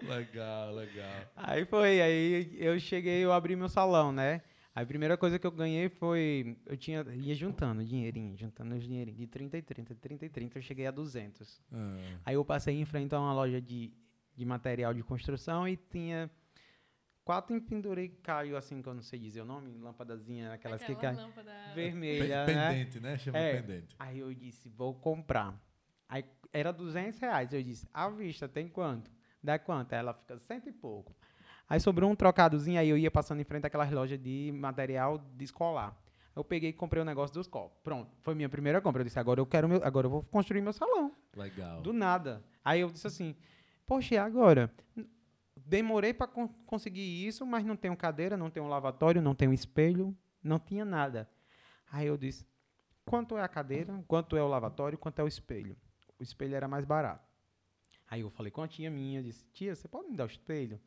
[0.00, 1.20] Legal, legal.
[1.36, 4.40] Aí foi, aí eu cheguei, eu abri meu salão, né?
[4.74, 8.84] Aí a primeira coisa que eu ganhei foi, eu tinha, ia juntando dinheirinho, juntando os
[8.84, 11.60] dinheirinhos, de 30 e 30, de 30 e 30 eu cheguei a 200.
[11.72, 13.92] Ah, Aí eu passei em frente a uma loja de,
[14.36, 16.30] de material de construção e tinha
[17.24, 21.26] quatro empenduricalhos, assim, que eu não sei dizer o nome, lâmpadazinha, aquelas que Aquela caem,
[21.26, 21.52] lâmpada...
[21.74, 22.68] vermelha, né?
[22.70, 23.18] pendente, né?
[23.18, 23.60] Chama É.
[23.60, 23.96] pendente.
[23.98, 25.60] Aí eu disse, vou comprar.
[26.08, 27.52] Aí era 200 reais.
[27.52, 29.10] Eu disse, à vista, tem quanto?
[29.42, 29.92] Dá quanto?
[29.92, 31.14] Aí ela fica cento e pouco.
[31.68, 35.44] Aí sobrou um trocadozinho, aí eu ia passando em frente àquelas lojas de material de
[35.44, 35.94] escolar.
[36.34, 37.76] Eu peguei e comprei o negócio dos copos.
[37.82, 39.02] Pronto, foi minha primeira compra.
[39.02, 41.12] Eu disse, agora eu quero meu, agora eu vou construir meu salão.
[41.36, 41.82] Legal.
[41.82, 42.42] Do nada.
[42.64, 43.34] Aí eu disse assim,
[43.84, 44.72] poxa, e agora?
[45.56, 46.28] Demorei para
[46.64, 51.28] conseguir isso, mas não tenho cadeira, não tenho lavatório, não tenho espelho, não tinha nada.
[51.90, 52.46] Aí eu disse,
[53.04, 55.76] quanto é a cadeira, quanto é o lavatório, quanto é o espelho?
[56.18, 57.28] O espelho era mais barato.
[58.08, 60.80] Aí eu falei com a tia minha, disse, tia, você pode me dar o espelho?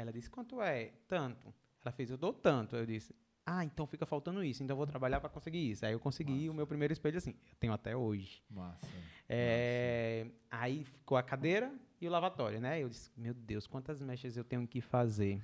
[0.00, 0.92] Ela disse, quanto é?
[1.08, 1.52] Tanto.
[1.84, 2.76] Ela fez, eu dou tanto.
[2.76, 5.84] Eu disse, ah, então fica faltando isso, então eu vou trabalhar para conseguir isso.
[5.84, 8.42] Aí eu consegui o meu primeiro espelho assim, eu tenho até hoje.
[8.50, 8.86] Massa.
[9.28, 12.82] É, aí ficou a cadeira, e o lavatório, né?
[12.82, 15.42] Eu disse, meu Deus, quantas mechas eu tenho que fazer?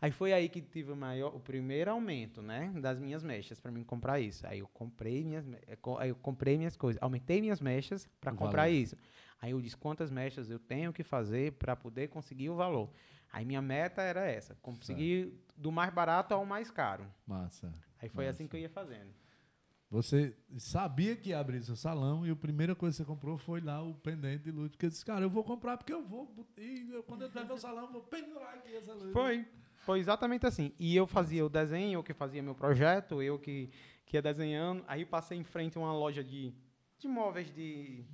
[0.00, 3.72] Aí foi aí que tive o maior, o primeiro aumento, né, das minhas mechas para
[3.72, 4.46] mim comprar isso.
[4.46, 8.64] Aí eu comprei minhas, eh, aí eu comprei minhas coisas, aumentei minhas mechas para comprar
[8.64, 8.74] valor.
[8.74, 8.96] isso.
[9.40, 12.90] Aí eu disse quantas mechas eu tenho que fazer para poder conseguir o valor.
[13.34, 17.04] Aí minha meta era essa, conseguir do mais barato ao mais caro.
[17.26, 17.74] Massa.
[18.00, 18.50] Aí foi assim Massa.
[18.50, 19.12] que eu ia fazendo.
[19.90, 23.60] Você sabia que ia abrir seu salão e a primeira coisa que você comprou foi
[23.60, 24.70] lá o pendente de luz.
[24.70, 26.32] Porque eu disse, cara, eu vou comprar porque eu vou.
[26.56, 29.12] E eu, quando eu tiver meu salão, eu vou pendurar aqui essa luz.
[29.12, 29.44] Foi.
[29.78, 30.72] Foi exatamente assim.
[30.78, 33.68] E eu fazia o desenho, eu que fazia meu projeto, eu que,
[34.06, 34.84] que ia desenhando.
[34.86, 36.54] Aí passei em frente a uma loja de,
[36.98, 38.04] de móveis de.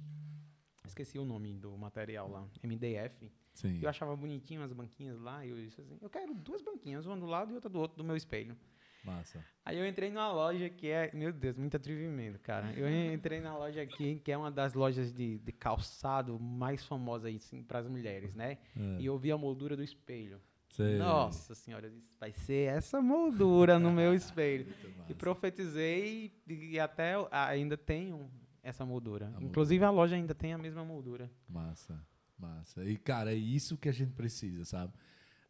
[0.87, 2.49] Esqueci o nome do material lá.
[2.65, 3.31] MDF.
[3.61, 3.79] Sim.
[3.83, 5.45] Eu achava bonitinho as banquinhas lá.
[5.45, 7.97] E eu disse assim: eu quero duas banquinhas, uma do lado e outra do outro
[7.97, 8.57] do meu espelho.
[9.05, 9.43] Massa.
[9.65, 11.11] Aí eu entrei numa loja que é.
[11.15, 12.73] Meu Deus, muito atrevimento, cara.
[12.75, 17.27] Eu entrei na loja aqui, que é uma das lojas de, de calçado mais famosas
[17.27, 18.59] aí, assim, para as mulheres, né?
[18.77, 19.01] É.
[19.01, 20.41] E eu vi a moldura do espelho.
[20.69, 20.99] Sei.
[20.99, 24.73] Nossa senhora, vai ser essa moldura no meu espelho.
[25.09, 28.31] E profetizei e, até ainda tenho
[28.63, 29.27] essa moldura.
[29.27, 29.45] moldura.
[29.47, 31.31] Inclusive a loja ainda tem a mesma moldura.
[31.49, 32.01] Massa,
[32.41, 32.85] massa.
[32.85, 34.93] E, cara, é isso que a gente precisa, sabe?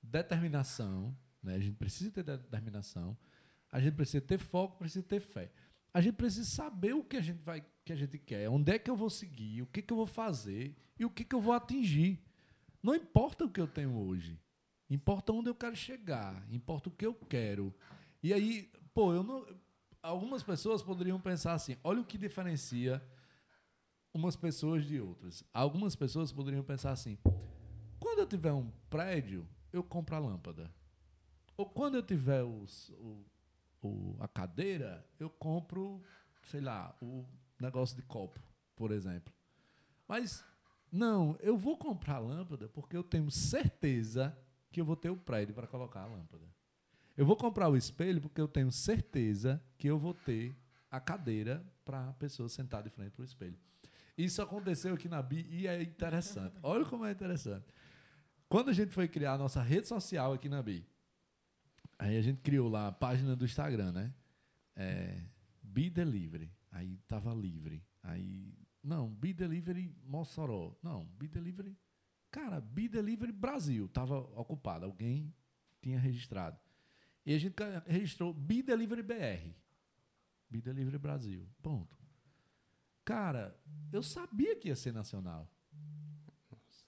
[0.03, 1.55] Determinação, né?
[1.55, 3.16] A gente precisa ter determinação,
[3.70, 5.50] a gente precisa ter foco, precisa ter fé.
[5.92, 8.79] A gente precisa saber o que a gente vai, que a gente quer, onde é
[8.79, 11.40] que eu vou seguir, o que, que eu vou fazer e o que, que eu
[11.40, 12.22] vou atingir.
[12.83, 14.38] Não importa o que eu tenho hoje,
[14.88, 17.74] importa onde eu quero chegar, importa o que eu quero.
[18.22, 19.46] E aí, pô, eu não.
[20.03, 23.03] Algumas pessoas poderiam pensar assim: olha o que diferencia
[24.12, 25.44] umas pessoas de outras.
[25.53, 27.18] Algumas pessoas poderiam pensar assim:
[27.99, 30.70] quando eu tiver um prédio, eu compro a lâmpada.
[31.57, 33.25] Ou quando eu tiver os- o,
[33.83, 36.03] o- a cadeira, eu compro,
[36.44, 37.25] sei lá, o
[37.61, 38.40] negócio de copo,
[38.75, 39.33] por exemplo.
[40.09, 40.44] Mas
[40.90, 44.37] não, eu vou comprar a lâmpada porque eu tenho certeza
[44.73, 46.49] que eu vou ter o prédio para colocar a lâmpada.
[47.16, 50.57] Eu vou comprar o espelho porque eu tenho certeza que eu vou ter
[50.90, 53.59] a cadeira para a pessoa sentar de frente para o espelho.
[54.24, 56.54] Isso aconteceu aqui na BI e é interessante.
[56.62, 57.66] Olha como é interessante.
[58.48, 60.87] Quando a gente foi criar a nossa rede social aqui na BI,
[61.98, 64.14] aí a gente criou lá a página do Instagram, né?
[64.76, 65.22] É,
[65.62, 66.52] Delivery.
[66.70, 67.83] Aí tava livre.
[68.02, 68.52] Aí,
[68.83, 70.76] não, Be Delivery Mossoró.
[70.83, 71.76] Não, Be Delivery.
[72.30, 73.88] Cara, Be Delivery Brasil.
[73.88, 74.85] Tava ocupado.
[74.85, 75.35] Alguém
[75.80, 76.59] tinha registrado.
[77.24, 77.54] E a gente
[77.87, 79.54] registrou Be Delivery BR.
[80.48, 81.48] Be Delivery Brasil.
[81.62, 81.99] Ponto.
[83.11, 83.59] Cara,
[83.92, 85.51] eu sabia que ia ser nacional.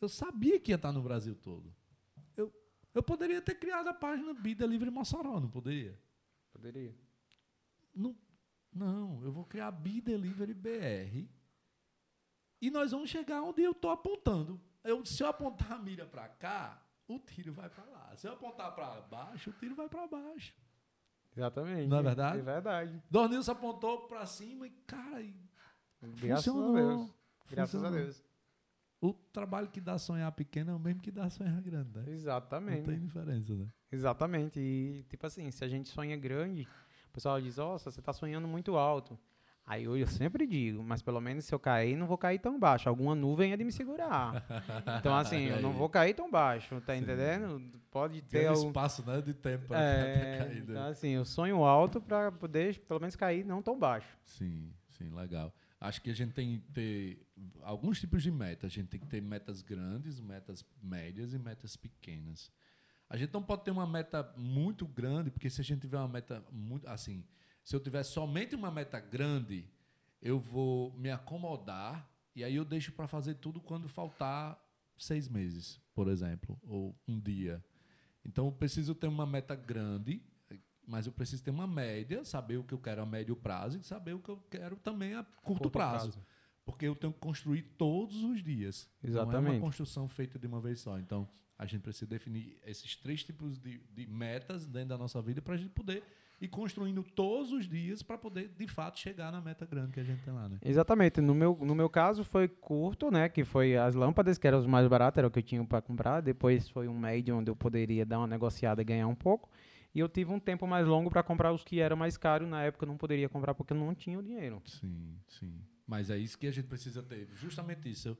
[0.00, 1.74] Eu sabia que ia estar no Brasil todo.
[2.36, 2.54] Eu,
[2.94, 6.00] eu poderia ter criado a página Be Delivery Mossoró, não poderia?
[6.52, 6.96] Poderia.
[7.92, 8.16] Não,
[8.72, 11.28] não, eu vou criar Be Delivery BR
[12.60, 14.60] e nós vamos chegar onde eu estou apontando.
[14.84, 18.16] Eu, se eu apontar a mira para cá, o tiro vai para lá.
[18.16, 20.54] Se eu apontar para baixo, o tiro vai para baixo.
[21.36, 21.88] Exatamente.
[21.88, 22.38] Não é verdade?
[22.38, 23.02] É verdade.
[23.10, 25.34] Dornilson apontou para cima e, cara, e
[26.20, 26.76] Graças funcionou.
[26.76, 27.10] a Deus.
[27.50, 28.04] Graças a Funcionou.
[28.06, 28.24] Deus.
[29.00, 32.04] O trabalho que dá sonhar pequeno é o mesmo que dá sonhar grande, né?
[32.06, 32.82] Não Exatamente.
[32.84, 33.66] tem diferença, né?
[33.90, 34.60] Exatamente.
[34.60, 36.68] E, tipo assim, se a gente sonha grande,
[37.08, 39.18] o pessoal diz, nossa, você está sonhando muito alto.
[39.66, 42.58] Aí eu, eu sempre digo, mas pelo menos se eu cair, não vou cair tão
[42.58, 42.88] baixo.
[42.88, 44.44] Alguma nuvem é de me segurar.
[44.98, 47.00] Então, assim, eu não vou cair tão baixo, tá Sim.
[47.02, 47.60] entendendo?
[47.90, 48.66] Pode ter Tem algum...
[48.68, 50.72] espaço né, de tempo para É, ter caído.
[50.72, 54.08] então, assim, eu sonho alto para poder, pelo menos, cair não tão baixo.
[54.24, 55.52] Sim, sim, legal.
[55.82, 57.26] Acho que a gente tem que ter
[57.62, 58.70] alguns tipos de metas.
[58.70, 62.52] A gente tem que ter metas grandes, metas médias e metas pequenas.
[63.10, 66.06] A gente não pode ter uma meta muito grande, porque se a gente tiver uma
[66.06, 66.86] meta muito.
[66.86, 67.26] Assim,
[67.64, 69.68] se eu tiver somente uma meta grande,
[70.20, 74.56] eu vou me acomodar e aí eu deixo para fazer tudo quando faltar
[74.96, 77.60] seis meses, por exemplo, ou um dia.
[78.24, 80.22] Então eu preciso ter uma meta grande,
[80.86, 83.82] mas eu preciso ter uma média, saber o que eu quero a médio prazo e
[83.82, 86.12] saber o que eu quero também a curto, prazo.
[86.64, 88.88] Porque eu tenho que construir todos os dias.
[89.02, 89.56] Não é Exatamente.
[89.56, 90.98] uma construção feita de uma vez só.
[90.98, 95.42] Então, a gente precisa definir esses três tipos de, de metas dentro da nossa vida
[95.42, 96.02] para a gente poder
[96.40, 100.04] ir construindo todos os dias para poder, de fato, chegar na meta grande que a
[100.04, 100.58] gente tem lá, né?
[100.60, 101.20] Exatamente.
[101.20, 103.28] No meu, no meu caso foi curto, né?
[103.28, 105.80] Que foi as lâmpadas, que eram os mais baratos, era o que eu tinha para
[105.80, 106.20] comprar.
[106.20, 109.48] Depois foi um médio onde eu poderia dar uma negociada e ganhar um pouco.
[109.94, 112.48] E eu tive um tempo mais longo para comprar os que eram mais caros.
[112.48, 114.62] Na época eu não poderia comprar porque eu não tinha o dinheiro.
[114.64, 115.60] Sim, sim.
[115.86, 117.28] Mas é isso que a gente precisa ter.
[117.34, 118.08] Justamente isso.
[118.08, 118.18] Eu-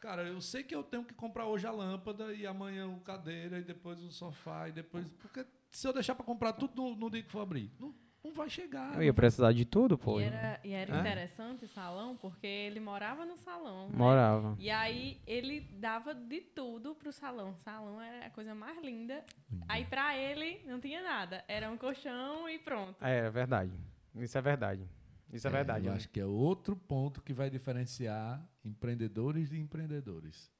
[0.00, 3.58] cara, eu sei que eu tenho que comprar hoje a lâmpada e amanhã o cadeira
[3.58, 5.08] e depois o sofá e depois.
[5.12, 8.32] Porque se eu deixar para comprar tudo no, no dia que for abrir, não, não
[8.32, 8.94] vai chegar.
[8.96, 10.20] Eu ia precisar de tudo, pô.
[10.20, 11.00] E era, e era É?
[11.00, 13.88] interessante o salão, porque ele morava no salão.
[13.90, 13.94] né?
[13.96, 14.56] Morava.
[14.58, 17.50] E aí ele dava de tudo pro salão.
[17.50, 19.22] O salão era a coisa mais linda.
[19.68, 21.44] Aí pra ele não tinha nada.
[21.46, 22.96] Era um colchão e pronto.
[23.04, 23.72] É, é verdade.
[24.16, 24.88] Isso é verdade.
[25.32, 25.86] Isso é, verdade.
[25.88, 30.50] Eu acho que é outro ponto que vai diferenciar empreendedores de empreendedores.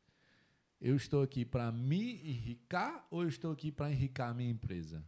[0.81, 5.03] Eu estou aqui para me enricar ou eu estou aqui para enricar a minha empresa?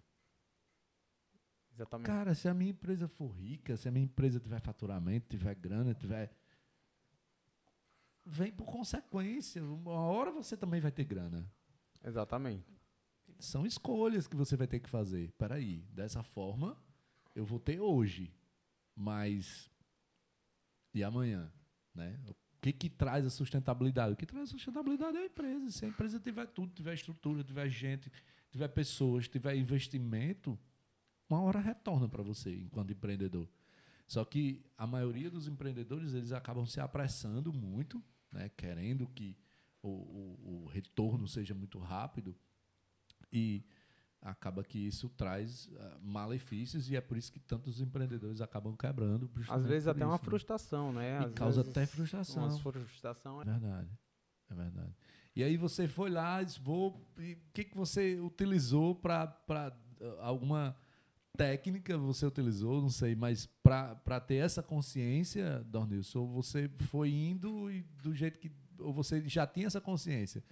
[1.76, 2.06] Exatamente.
[2.06, 5.94] Cara, se a minha empresa for rica, se a minha empresa tiver faturamento, tiver grana,
[5.94, 6.34] tiver.
[8.24, 9.62] Vem por consequência.
[9.62, 11.46] Uma hora você também vai ter grana.
[12.02, 12.74] Exatamente.
[13.38, 15.32] São escolhas que você vai ter que fazer.
[15.32, 16.78] Peraí, dessa forma,
[17.34, 18.32] eu vou ter hoje.
[18.94, 19.70] Mas.
[20.94, 21.52] E amanhã?
[21.94, 22.18] Né?
[22.26, 24.14] O que, que traz a sustentabilidade?
[24.14, 25.70] O que traz a sustentabilidade é a empresa.
[25.70, 28.10] Se a empresa tiver tudo, tiver estrutura, tiver gente,
[28.50, 30.58] tiver pessoas, tiver investimento,
[31.28, 33.48] uma hora retorna para você enquanto empreendedor.
[34.06, 39.36] Só que a maioria dos empreendedores eles acabam se apressando muito, né, querendo que
[39.82, 42.34] o, o, o retorno seja muito rápido
[43.32, 43.64] e
[44.20, 49.30] acaba que isso traz ah, malefícios e é por isso que tantos empreendedores acabam quebrando.
[49.48, 50.30] Às vezes até uma isso, né?
[50.30, 51.20] frustração, né?
[51.20, 52.48] E Às causa até frustração.
[52.48, 53.42] Uma frustração.
[53.42, 53.90] É verdade.
[54.48, 54.94] É verdade.
[55.34, 56.90] E aí você foi lá, disse, vou.
[56.90, 59.36] O que, que você utilizou para
[60.20, 60.76] alguma
[61.36, 67.70] técnica você utilizou, não sei, mas para ter essa consciência, Dornilson, ou você foi indo
[67.70, 68.50] e do jeito que.
[68.78, 70.42] Ou você já tinha essa consciência?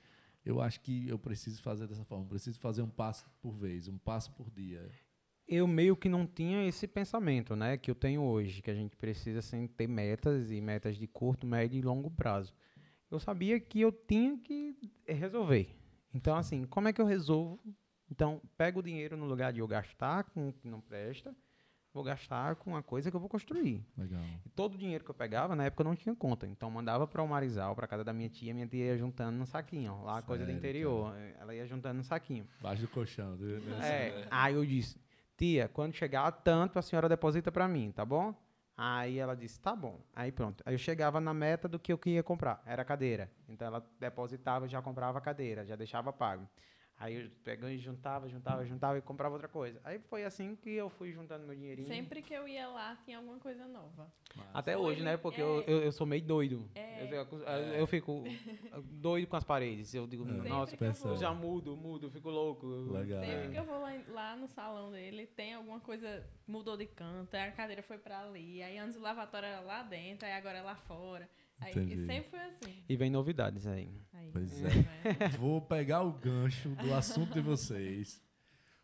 [0.44, 3.98] Eu acho que eu preciso fazer dessa forma, preciso fazer um passo por vez, um
[3.98, 4.90] passo por dia.
[5.46, 7.76] Eu meio que não tinha esse pensamento, né?
[7.76, 11.46] Que eu tenho hoje, que a gente precisa assim, ter metas e metas de curto,
[11.46, 12.54] médio e longo prazo.
[13.10, 15.74] Eu sabia que eu tinha que resolver.
[16.12, 17.60] Então, assim, como é que eu resolvo?
[18.10, 21.34] Então, pego o dinheiro no lugar de eu gastar com o que não presta,
[21.92, 23.84] vou gastar com uma coisa que eu vou construir.
[23.96, 24.20] Legal.
[24.44, 26.46] E todo o dinheiro que eu pegava, na época eu não tinha conta.
[26.46, 29.46] Então mandava para o Marizal, para casa da minha tia, minha tia ia juntando no
[29.46, 31.14] saquinho, ó, lá coisa do Sério, interior.
[31.40, 32.46] Ela ia juntando no saquinho.
[32.60, 33.36] Baixo do colchão.
[33.36, 35.00] do- É, aí eu disse,
[35.36, 38.34] tia, quando chegar tanto, a senhora deposita para mim, tá bom?
[38.76, 40.00] Aí ela disse, tá bom.
[40.12, 40.62] Aí pronto.
[40.66, 43.30] Aí eu chegava na meta do que eu queria comprar, era a cadeira.
[43.48, 46.46] Então ela depositava, já comprava a cadeira, já deixava pago.
[46.96, 49.80] Aí eu pegava e juntava, juntava, juntava e comprava outra coisa.
[49.84, 51.88] Aí foi assim que eu fui juntando meu dinheirinho.
[51.88, 54.10] Sempre que eu ia lá, tinha alguma coisa nova.
[54.54, 55.16] Até hoje, né?
[55.16, 55.64] Porque eu, É.
[55.66, 56.70] eu, eu sou meio doido.
[56.74, 57.02] É.
[57.02, 58.22] Eu, eu- eu fico
[58.92, 59.92] doido com as paredes.
[59.92, 62.66] Eu digo, Sempre nossa, que eu já mudo, mudo, fico louco.
[62.66, 63.22] Legal.
[63.24, 67.34] Sempre que eu vou lá, lá no salão dele, tem alguma coisa, mudou de canto,
[67.34, 70.58] aí a cadeira foi pra ali, aí antes o lavatório era lá dentro, aí agora
[70.58, 71.28] é lá fora.
[71.64, 72.06] Aí Entendi.
[72.06, 72.84] sempre foi assim.
[72.88, 73.90] E vem novidades aí.
[74.12, 74.70] Aí, Pois né?
[75.38, 78.22] Vou pegar o gancho do assunto de vocês.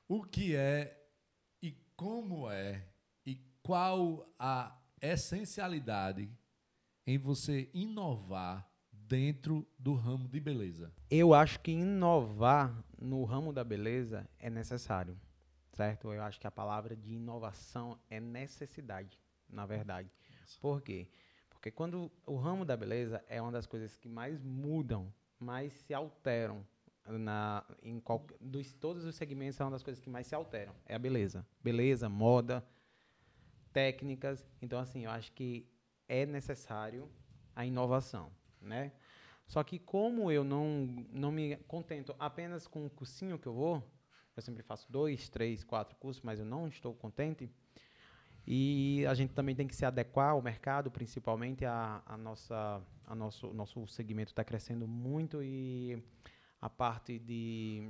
[0.09, 0.99] O que é
[1.62, 2.87] e como é
[3.27, 6.31] e qual a essencialidade
[7.07, 10.93] em você inovar dentro do ramo de beleza?
[11.11, 15.19] Eu acho que inovar no ramo da beleza é necessário,
[15.73, 16.12] certo?
[16.12, 20.11] Eu acho que a palavra de inovação é necessidade, na verdade.
[20.61, 21.09] Por quê?
[21.11, 21.30] Porque
[21.68, 26.64] quando o ramo da beleza é uma das coisas que mais mudam, mais se alteram
[27.07, 28.01] na em
[28.40, 31.44] dos todos os segmentos é uma das coisas que mais se alteram, é a beleza.
[31.62, 32.64] Beleza, moda,
[33.73, 34.49] técnicas.
[34.62, 35.68] Então assim, eu acho que
[36.09, 37.11] é necessário
[37.55, 38.92] a inovação, né?
[39.46, 43.83] Só que como eu não, não me contento apenas com o cursinho que eu vou,
[44.37, 47.51] eu sempre faço dois, três, quatro cursos, mas eu não estou contente.
[48.53, 53.15] E a gente também tem que se adequar ao mercado, principalmente a, a nossa, a
[53.15, 56.03] nosso, nosso segmento está crescendo muito e
[56.61, 57.89] a parte de,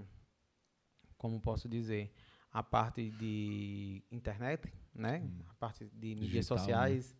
[1.17, 2.13] como posso dizer,
[2.53, 5.27] a parte de internet, né?
[5.49, 6.63] A parte de mídias Digital, né?
[6.63, 7.17] sociais,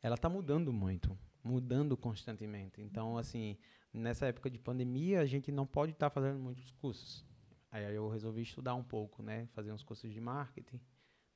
[0.00, 1.14] ela está mudando muito,
[1.44, 2.80] mudando constantemente.
[2.80, 3.58] Então, assim,
[3.92, 7.26] nessa época de pandemia, a gente não pode estar fazendo muitos cursos.
[7.70, 9.46] Aí eu resolvi estudar um pouco, né?
[9.48, 10.80] Fazer uns cursos de marketing,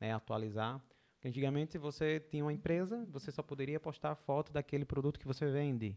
[0.01, 0.11] né?
[0.15, 0.83] Atualizar.
[1.25, 5.97] Antigamente você tinha uma empresa, você só poderia postar foto daquele produto que você vende.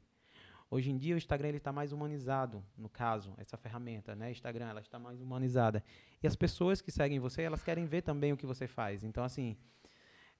[0.70, 4.32] Hoje em dia o Instagram ele está mais humanizado, no caso, essa ferramenta, né?
[4.32, 5.84] Instagram, ela está mais humanizada.
[6.22, 9.04] E as pessoas que seguem você, elas querem ver também o que você faz.
[9.04, 9.58] Então, assim,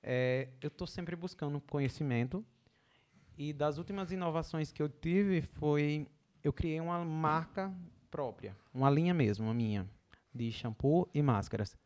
[0.04, 2.46] é, eu estou sempre buscando conhecimento.
[3.38, 6.08] E das últimas inovações que eu tive foi
[6.44, 7.74] eu criei uma marca
[8.10, 9.88] própria, uma linha mesmo, uma minha,
[10.34, 11.78] de shampoo e máscaras.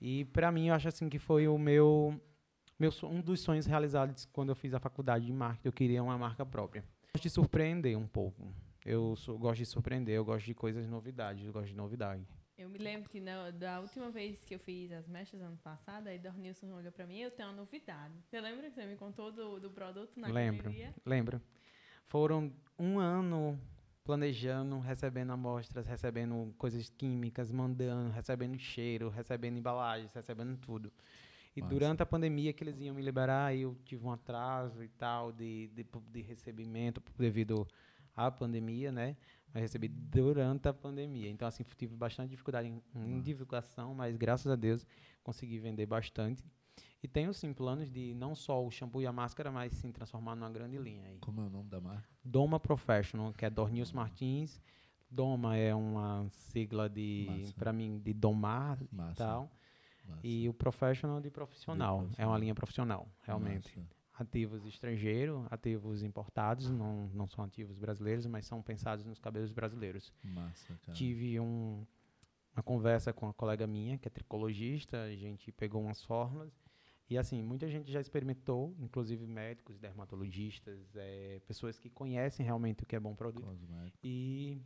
[0.00, 2.20] E para mim eu acho assim que foi o meu,
[2.80, 6.16] meu um dos sonhos realizados quando eu fiz a faculdade de marketing, eu queria uma
[6.16, 6.82] marca própria.
[7.12, 8.52] Gosto de surpreender um pouco.
[8.84, 12.26] Eu sou- gosto de surpreender, eu gosto de coisas novidades, eu gosto de novidade.
[12.56, 16.06] Eu me lembro que na, da última vez que eu fiz as mechas ano passado,
[16.08, 18.14] aí Dornilson olhou pra mim eu tenho uma novidade.
[18.28, 20.94] Você lembra que você me contou do, do produto na Lembro, galeria?
[21.04, 21.40] lembro.
[22.06, 23.58] Foram um ano
[24.04, 30.90] planejando, recebendo amostras, recebendo coisas químicas, mandando, recebendo cheiro, recebendo embalagens, recebendo tudo.
[31.60, 31.74] E Massa.
[31.74, 35.68] durante a pandemia que eles iam me liberar, eu tive um atraso e tal de,
[35.68, 37.68] de, de recebimento devido
[38.16, 39.14] à pandemia, né?
[39.52, 41.28] Mas recebi durante a pandemia.
[41.28, 44.86] Então, assim, tive bastante dificuldade em, em divulgação, mas graças a Deus
[45.22, 46.42] consegui vender bastante.
[47.02, 50.34] E tenho, sim, planos de não só o shampoo e a máscara, mas sim transformar
[50.34, 51.18] numa grande linha aí.
[51.18, 52.08] Como é o nome da marca?
[52.24, 54.60] Doma Professional, que é Dornils Martins.
[55.10, 59.14] Doma é uma sigla de, para mim, de domar e Massa.
[59.16, 59.50] tal.
[60.10, 60.26] Massa.
[60.26, 61.96] E o Professional de profissional.
[61.96, 62.30] É profissional.
[62.30, 63.78] uma linha profissional, realmente.
[63.78, 64.00] Massa.
[64.14, 70.12] Ativos estrangeiros, ativos importados, não, não são ativos brasileiros, mas são pensados nos cabelos brasileiros.
[70.22, 70.92] Massa, cara.
[70.92, 71.86] Tive um,
[72.54, 76.52] uma conversa com uma colega minha, que é tricologista, a gente pegou umas fórmulas.
[77.08, 82.86] E assim, muita gente já experimentou, inclusive médicos, dermatologistas, eh, pessoas que conhecem realmente o
[82.86, 83.46] que é bom produto.
[83.46, 83.98] Cosmético.
[84.04, 84.62] E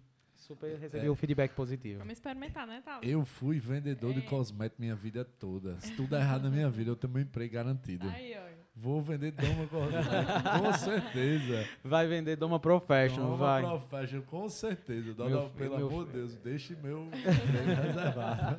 [0.46, 1.98] super recebi o feedback positivo.
[1.98, 3.08] Vamos experimentar, né, Thales?
[3.10, 4.22] Eu fui vendedor de É.
[4.22, 5.78] cosmético minha vida toda.
[5.80, 8.08] Se tudo der errado na minha vida, eu tenho meu emprego garantido.
[8.08, 8.54] Aí, ó.
[8.76, 10.02] Vou vender Doma Cosmético,
[10.60, 11.68] com certeza.
[11.84, 13.62] Vai vender Doma Professional, Doma vai.
[13.62, 15.14] Professional, com certeza.
[15.14, 17.22] Dona, Meu- pelo meu- amor de Deus, deixe meu emprego
[17.86, 18.56] reservado.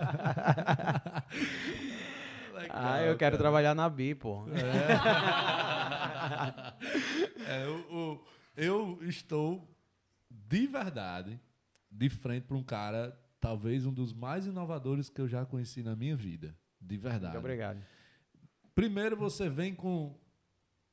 [2.53, 3.37] Legal, Ah, eu quero cara.
[3.37, 4.45] trabalhar na BI, pô.
[7.47, 8.23] É, o- o-
[8.55, 9.67] eu estou
[10.29, 11.39] de verdade
[11.97, 15.95] de frente para um cara, talvez um dos mais inovadores que eu já conheci na
[15.95, 16.55] minha vida.
[16.79, 17.33] De verdade.
[17.33, 17.81] Muito obrigado.
[18.73, 20.17] Primeiro você vem com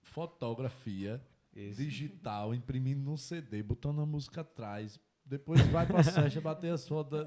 [0.03, 1.21] fotografia
[1.55, 1.77] Isso.
[1.83, 5.01] digital, imprimindo num CD, botando a música atrás.
[5.25, 7.27] Depois vai pra Sérgio bater as fotos.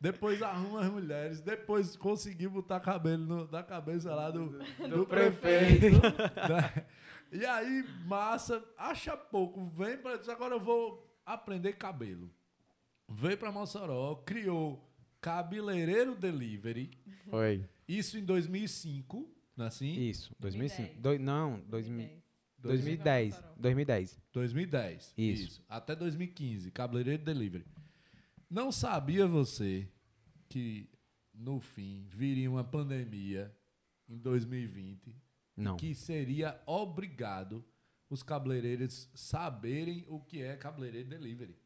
[0.00, 1.40] Depois arruma as mulheres.
[1.40, 4.58] Depois conseguiu botar cabelo no- na cabeça lá do,
[4.88, 5.96] do, prefeito.
[6.00, 6.86] né?
[7.32, 9.66] E aí, massa, acha pouco.
[9.70, 12.30] Vem pra agora eu vou aprender cabelo.
[13.14, 14.88] Veio pra Mossoró, criou
[15.20, 16.90] Cabeleireiro Delivery.
[17.30, 17.64] Foi.
[17.86, 19.92] Isso em 2005, não é assim?
[19.92, 20.34] Isso.
[20.38, 21.00] 2005.
[21.00, 21.02] 2010.
[21.02, 22.22] Doi- não, 2000,
[22.58, 23.34] 2010.
[23.34, 23.52] 2010.
[23.56, 24.20] 2010.
[24.32, 25.14] 2010.
[25.16, 25.64] Isso.
[25.68, 26.70] Até 2015.
[26.70, 27.66] Cabeleireiro Delivery.
[28.48, 29.88] Não sabia você
[30.48, 30.88] que,
[31.32, 33.54] no fim, viria uma pandemia
[34.08, 35.14] em 2020
[35.56, 35.76] Não.
[35.76, 37.64] que seria obrigado
[38.10, 41.56] os cabeleireiros saberem o que é cabeleireiro delivery.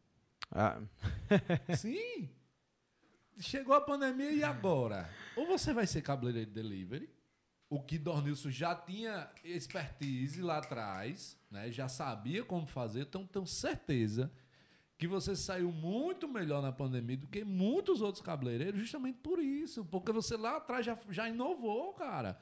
[0.51, 0.81] Ah,
[1.77, 2.31] Sim!
[3.39, 5.11] Chegou a pandemia e agora?
[5.37, 7.11] Ou você vai ser cabeleireiro delivery,
[7.69, 11.71] o que Dornilson já tinha expertise lá atrás, né?
[11.71, 14.33] já sabia como fazer, então tenho certeza
[14.97, 19.85] que você saiu muito melhor na pandemia do que muitos outros cabeleireiros, justamente por isso,
[19.85, 22.39] porque você lá atrás já, já inovou, cara.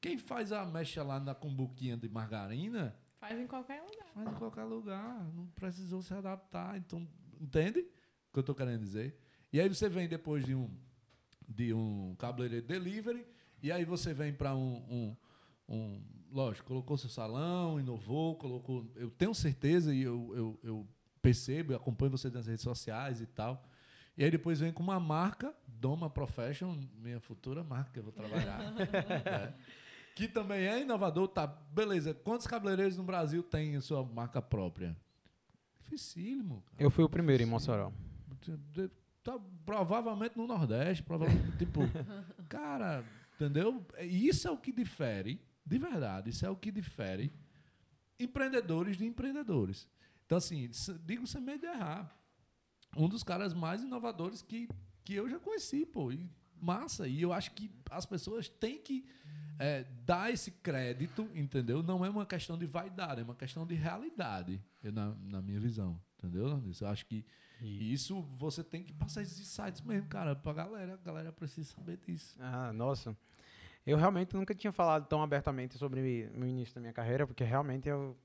[0.00, 4.06] Quem faz a mecha lá na cumbuquinha de margarina Faz em qualquer lugar.
[4.14, 6.78] faz em qualquer lugar, não precisou se adaptar.
[6.78, 7.06] Então,
[7.40, 9.16] entende o que eu estou querendo dizer?
[9.52, 10.68] E aí você vem depois de um
[11.48, 13.26] de um cabeleireiro delivery,
[13.62, 14.76] e aí você vem para um,
[15.68, 18.86] um, um- Lógico, colocou seu salão, inovou, colocou.
[18.94, 20.88] Eu tenho certeza e eu, eu, eu
[21.22, 23.66] percebo, eu acompanho você nas redes sociais e tal.
[24.14, 28.12] E aí depois vem com uma marca, Doma Profession, minha futura marca que eu vou
[28.12, 28.58] trabalhar.
[28.76, 29.54] né?
[30.14, 31.46] Que também é inovador, tá?
[31.46, 32.12] Beleza.
[32.12, 34.94] Quantos cabeleireiros no Brasil têm a sua marca própria?
[35.90, 36.62] Dificílimo.
[36.66, 36.82] cara.
[36.82, 37.92] eu fui o primeiro em Mossoró.
[38.72, 38.90] De-
[39.22, 41.80] Tá, provavelmente no Nordeste, provavelmente, tipo,
[42.48, 43.84] cara, entendeu?
[43.94, 47.30] É- Isso é o que difere, de verdade, isso é o que difere
[48.18, 49.86] empreendedores de empreendedores.
[50.24, 50.70] Então, assim,
[51.04, 52.14] digo sem medo de errar.
[52.96, 54.68] Um dos caras mais inovadores que,
[55.04, 56.26] que eu já conheci, pô, e
[56.60, 57.06] massa.
[57.06, 59.04] E eu acho que as pessoas têm que
[59.58, 61.82] é, dar esse crédito, entendeu?
[61.82, 65.58] Não é uma questão de vaidade, é uma questão de realidade, eu, na, na minha
[65.58, 66.46] visão, entendeu?
[66.46, 66.80] Landis?
[66.80, 67.24] Eu acho que
[67.60, 70.94] e isso você tem que passar esses insights mesmo, cara, pra galera.
[70.94, 72.36] A galera precisa saber disso.
[72.40, 73.16] Ah, nossa.
[73.84, 77.88] Eu realmente nunca tinha falado tão abertamente sobre o início da minha carreira, porque realmente
[77.88, 78.16] eu.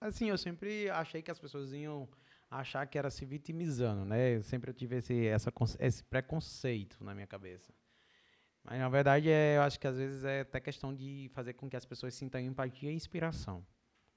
[0.00, 2.08] Assim, eu sempre achei que as pessoas iam
[2.50, 4.36] achar que era se vitimizando, né?
[4.36, 7.72] Eu sempre tive esse, essa, esse preconceito na minha cabeça.
[8.64, 11.68] Mas na verdade, é, eu acho que às vezes é até questão de fazer com
[11.68, 13.64] que as pessoas sintam empatia e inspiração.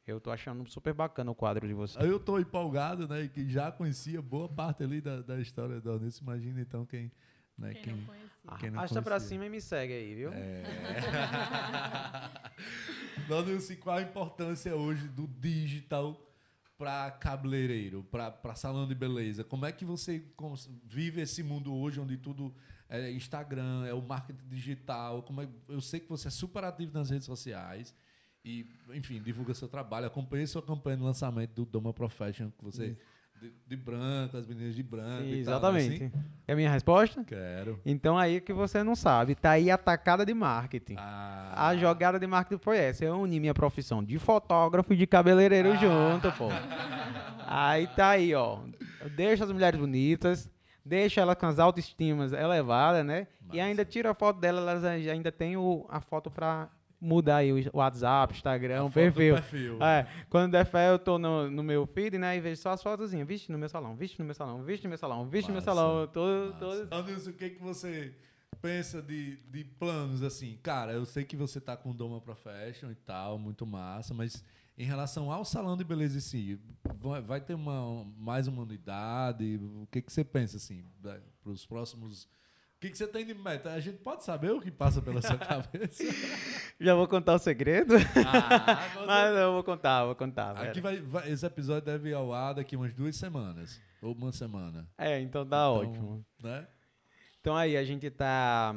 [0.05, 2.01] Eu tô achando super bacana o quadro de vocês.
[2.01, 3.27] Aí eu tô empolgado, né?
[3.27, 6.23] Que já conhecia boa parte ali da, da história da Onísio.
[6.23, 7.11] Imagina então quem.
[7.57, 8.57] Né, Quem, quem, não conhecia.
[8.59, 10.31] quem não Arrasta pra cima e me segue aí, viu?
[10.31, 10.63] É.
[13.27, 16.15] Donilson, qual a importância hoje do digital
[16.77, 19.43] para cabeleireiro, para salão de beleza?
[19.43, 20.23] Como é que você
[20.83, 22.53] vive esse mundo hoje onde tudo
[22.89, 25.21] é Instagram, é o marketing digital?
[25.23, 27.93] Como é- eu sei que você é super ativo nas redes sociais
[28.45, 30.05] e, enfim, divulga seu trabalho.
[30.07, 32.97] Acompanhei sua campanha de lançamento do Doma Profession, que você
[33.39, 36.03] de, de branco, as meninas de branco Sim, tal, exatamente.
[36.05, 36.11] assim.
[36.47, 37.23] É a minha resposta?
[37.23, 37.79] Quero.
[37.85, 40.95] Então aí que você não sabe, tá aí a tacada de marketing.
[40.97, 43.05] Ah, A jogada de marketing foi essa.
[43.05, 45.75] Eu uni minha profissão de fotógrafo e de cabeleireiro Ah.
[45.75, 46.47] junto, pô.
[47.45, 48.59] Aí tá aí, ó.
[49.15, 50.49] Deixa as mulheres bonitas,
[50.87, 53.27] deixa elas com as autoestimas elevadas, né?
[53.41, 53.61] E Massa.
[53.61, 56.69] ainda tira a foto delas, elas ainda tem o, a foto pra
[56.99, 59.35] mudar aí o WhatsApp, Instagram, o perfil.
[59.35, 59.83] perfil.
[59.83, 62.35] É, quando der fé, eu tô no, no meu feed, né?
[62.35, 63.27] E vejo só as fotozinhas.
[63.27, 65.61] Vixe no meu salão, vixe no meu salão, vixe no meu salão, vixe no meu
[65.61, 66.07] salão.
[66.07, 67.05] Todo, todo...
[67.05, 68.13] Nilson, o que, que você
[68.61, 70.57] pensa de, de planos assim?
[70.63, 74.43] Cara, eu sei que você tá com Doma Profession e tal, muito massa, mas
[74.77, 76.59] em relação ao salão de beleza em si,
[77.25, 79.59] vai, ter uma, mais uma unidade?
[79.81, 81.19] O que, que você pensa assim para
[81.51, 82.25] os próximos.
[82.25, 83.73] O que, que você tem de meta?
[83.73, 86.03] A gente pode saber o que passa pela sua cabeça?
[86.79, 87.95] Já vou contar o segredo?
[88.23, 90.55] Ah, Mas eu vou contar, vou contar.
[90.55, 93.81] Aqui vai, vai- esse episódio deve ir ao ar daqui umas duas semanas.
[93.99, 94.87] Ou uma semana.
[94.95, 96.25] É, então tá Então, ótimo.
[96.43, 96.67] Né?
[97.41, 98.75] Então aí a gente tá.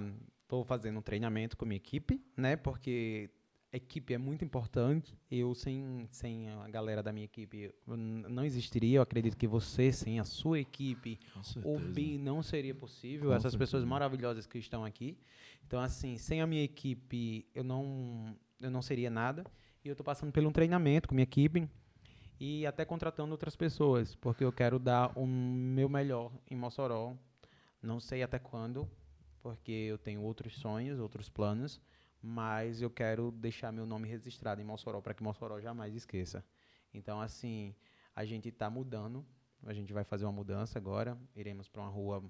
[0.49, 2.57] Tô fazendo um treinamento com a minha equipe, né?
[2.57, 3.29] Porque
[3.77, 5.17] equipe é muito importante.
[5.31, 8.99] Eu sem, sem a galera da minha equipe não existiria.
[8.99, 11.19] Eu acredito que você sem a sua equipe
[11.65, 11.79] o.
[11.79, 13.31] BI não seria possível.
[13.31, 13.87] Com essas pessoas certeza.
[13.87, 15.17] maravilhosas que estão aqui.
[15.67, 19.45] Então assim, sem a minha equipe eu não eu não seria nada.
[19.85, 21.69] E eu tô passando por um treinamento com minha equipe
[22.39, 27.15] e até contratando outras pessoas, porque eu quero dar o meu melhor em Mossoró.
[27.83, 28.89] Não sei até quando,
[29.43, 31.81] porque eu tenho outros sonhos, outros planos,
[32.23, 36.45] mas eu quero deixar meu nome registrado em Mossoró para que Mossoró jamais esqueça.
[36.93, 37.75] Então, assim,
[38.15, 39.25] a gente está mudando,
[39.65, 42.23] a gente vai fazer uma mudança agora, iremos para uma rua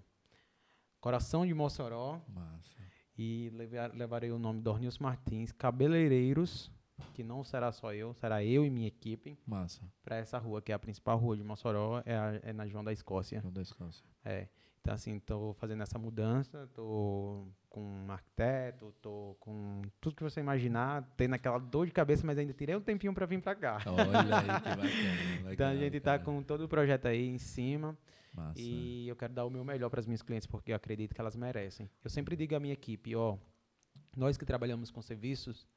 [1.01, 2.77] Coração de Mossoró Massa.
[3.17, 6.71] e levar- levarei o nome Dornilson Martins, cabeleireiros,
[7.15, 9.83] que não será só eu, será eu e minha equipe, Massa.
[10.03, 12.85] para essa rua, que é a principal rua de Mossoró, é, a- é na João
[12.85, 13.41] da Escócia.
[13.41, 14.05] João da Escócia.
[14.25, 14.49] É.
[14.83, 20.41] Então, assim, tô fazendo essa mudança, tô com um arquiteto, tô com tudo que você
[20.41, 23.79] imaginar, tendo aquela dor de cabeça, mas ainda tirei um tempinho para vir para cá.
[23.87, 24.83] Olha aí que bacana.
[25.55, 26.25] então, a gente tá cara.
[26.25, 27.97] com todo o projeto aí em cima
[28.35, 28.61] Massa.
[28.61, 31.21] e eu quero dar o meu melhor para as minhas clientes, porque eu acredito que
[31.21, 31.89] elas merecem.
[32.03, 33.39] Eu sempre digo à minha equipe, ó,
[34.17, 35.69] nós que trabalhamos com serviços,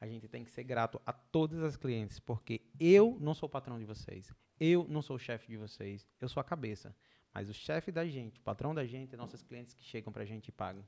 [0.00, 3.50] a gente tem que ser grato a todas as clientes, porque eu não sou o
[3.50, 6.94] patrão de vocês, eu não sou o chefe de vocês, eu sou a cabeça.
[7.32, 10.22] Mas o chefe da gente, o patrão da gente, é nossos clientes que chegam para
[10.22, 10.82] a gente e pagam.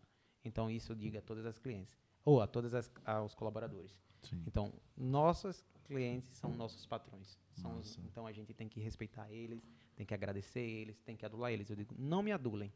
[0.49, 2.72] Então isso eu digo a todas as clientes, ou a todos
[3.05, 3.94] aos colaboradores.
[4.22, 4.42] Sim.
[4.46, 7.38] Então, nossos clientes são nossos patrões.
[7.55, 9.62] São os- então a gente tem que respeitar eles,
[9.96, 11.70] tem que agradecer eles, tem que adular eles.
[11.70, 12.72] Eu digo, não me adulem,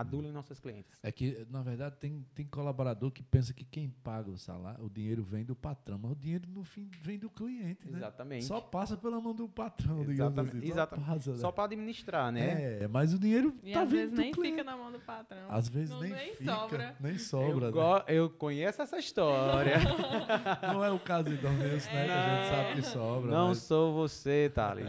[0.00, 0.98] adulem nossos clientes.
[1.02, 4.88] É que, na verdade, tem, tem colaborador que pensa que quem paga o salário, o
[4.90, 7.98] dinheiro vem do patrão, mas o dinheiro, no fim, vem do cliente, né?
[7.98, 8.44] Exatamente.
[8.44, 10.66] Só passa pela mão do patrão, digamos Exatamente, assim.
[10.66, 11.06] Só exatamente.
[11.08, 11.36] passa, né?
[11.38, 12.82] Só para administrar, né?
[12.82, 14.56] É, mas o dinheiro E tá às vindo vezes do nem cliente.
[14.58, 15.46] fica na mão do patrão.
[15.50, 16.96] Às vezes Não- nem, nem fica, sobra.
[17.00, 17.66] nem sobra.
[17.66, 18.04] eu, né?
[18.08, 19.78] eu conheço essa história.
[20.72, 22.04] Não é o caso de Dornense, né?
[22.04, 23.30] Que a gente sabe que sobra.
[23.30, 24.86] não mas- sou você, Thales.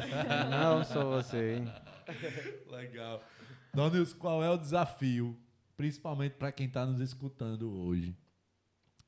[0.49, 1.63] não sou você.
[2.69, 3.21] Legal.
[3.73, 5.37] Dornilson, qual é o desafio,
[5.77, 8.15] principalmente para quem está nos escutando hoje?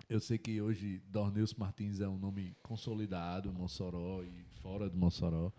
[0.08, 4.96] Eu sei que hoje Dornilson Martins é um nome consolidado em Mossoró e fora de
[4.98, 5.52] Mossoró.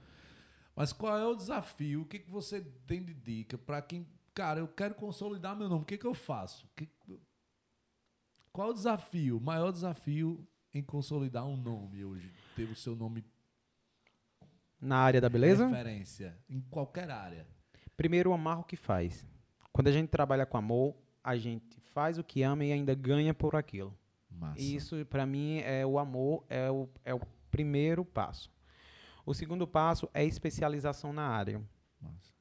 [0.77, 2.03] Mas qual é o desafio?
[2.03, 4.07] O que, que você tem de dica para quem.
[4.35, 5.83] Cara, eu quero consolidar meu nome.
[5.83, 6.67] O que, que eu faço?
[6.77, 6.89] Que-
[8.53, 9.37] qual é o desafio?
[9.39, 12.31] O maior desafio em consolidar um nome hoje?
[12.57, 13.25] Ter o seu nome
[14.81, 15.67] Na área da beleza?
[15.67, 17.47] referência em qualquer área.
[18.03, 19.25] Primeiro, amar o que faz.
[19.73, 23.33] Quando a gente trabalha com amor, a gente faz o que ama e ainda ganha
[23.33, 23.97] por aquilo.
[24.29, 24.61] Massa.
[24.61, 28.51] Isso, para mim, é o amor, é o, é o primeiro passo.
[29.25, 31.63] O segundo passo é especialização na área.
[32.01, 32.33] Massa.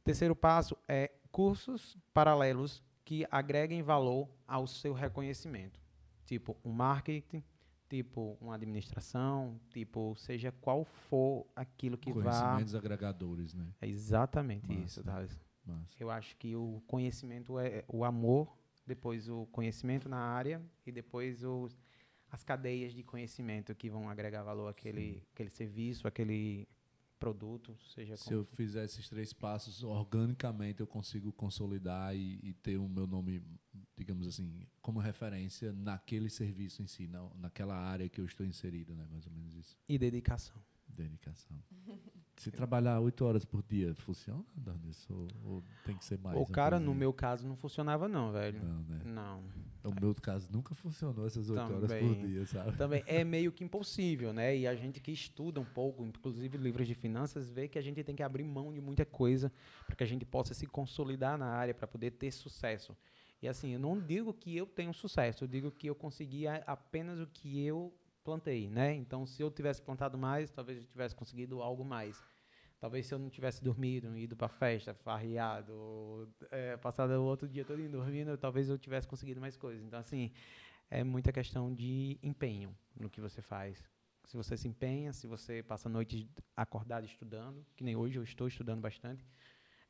[0.00, 5.80] O terceiro passo é cursos paralelos que agreguem valor ao seu reconhecimento.
[6.26, 7.42] Tipo, um marketing,
[7.88, 12.22] tipo, uma administração, tipo, seja qual for aquilo que vá...
[12.22, 13.66] Conhecimentos agregadores, né?
[13.80, 14.80] É exatamente Massa.
[14.80, 15.40] isso, Thales.
[15.64, 15.96] Massa.
[15.98, 18.56] Eu acho que o conhecimento é o amor,
[18.86, 21.76] depois o conhecimento na área e depois os,
[22.30, 26.68] as cadeias de conhecimento que vão agregar valor àquele, àquele serviço, àquele
[27.18, 32.52] produto, seja Se como eu fizer esses três passos organicamente, eu consigo consolidar e, e
[32.54, 33.42] ter o meu nome,
[33.96, 38.94] digamos assim, como referência naquele serviço em si, na, naquela área que eu estou inserido,
[38.94, 39.06] né?
[39.10, 39.76] Mais ou menos isso.
[39.88, 40.62] e dedicação.
[40.88, 41.62] Dedicação.
[42.36, 45.08] Se trabalhar oito horas por dia, funciona, Darnis?
[45.08, 46.38] Ou, ou tem que ser mais?
[46.38, 48.62] o cara, no meu caso, não funcionava não, velho.
[48.62, 49.00] Não, né?
[49.04, 49.42] Não.
[49.82, 52.76] O meu caso nunca funcionou essas oito horas por dia, sabe?
[52.76, 54.56] Também é meio que impossível, né?
[54.56, 58.02] E a gente que estuda um pouco, inclusive livros de finanças, vê que a gente
[58.02, 59.50] tem que abrir mão de muita coisa
[59.86, 62.96] para que a gente possa se consolidar na área, para poder ter sucesso.
[63.40, 67.20] E assim, eu não digo que eu tenho sucesso, eu digo que eu consegui apenas
[67.20, 67.94] o que eu
[68.26, 68.92] plantei, né?
[68.94, 72.20] Então, se eu tivesse plantado mais, talvez eu tivesse conseguido algo mais.
[72.80, 77.64] Talvez se eu não tivesse dormido, ido para festa, farreado, é, passado o outro dia
[77.64, 79.82] todo dormindo, talvez eu tivesse conseguido mais coisas.
[79.84, 80.30] Então, assim,
[80.90, 83.82] é muita questão de empenho no que você faz.
[84.24, 88.48] Se você se empenha, se você passa noites acordado estudando, que nem hoje eu estou
[88.48, 89.24] estudando bastante,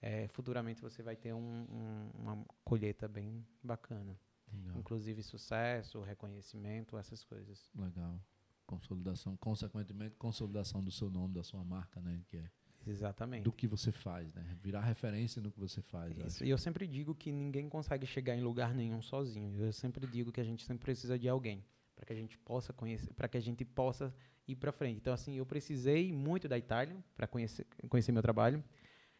[0.00, 4.14] é, futuramente você vai ter um- um- uma colheita bem bacana.
[4.52, 4.78] Legal.
[4.78, 7.70] Inclusive sucesso, reconhecimento, essas coisas.
[7.74, 8.20] Legal.
[8.66, 12.22] Consolidação, consequentemente, consolidação do seu nome, da sua marca, né?
[12.28, 12.50] Que é
[12.86, 13.44] Exatamente.
[13.44, 14.56] do que você faz, né?
[14.62, 16.16] Virar referência no que você faz.
[16.18, 16.44] eu Isso.
[16.44, 19.60] E eu sempre digo que ninguém consegue chegar em lugar nenhum sozinho.
[19.60, 22.72] Eu sempre digo que a gente sempre precisa de alguém para que a gente possa
[22.72, 24.14] conhecer, para que a gente possa
[24.46, 24.98] ir para frente.
[24.98, 28.62] Então assim, eu precisei muito da Itália para conhecer conhecer meu trabalho,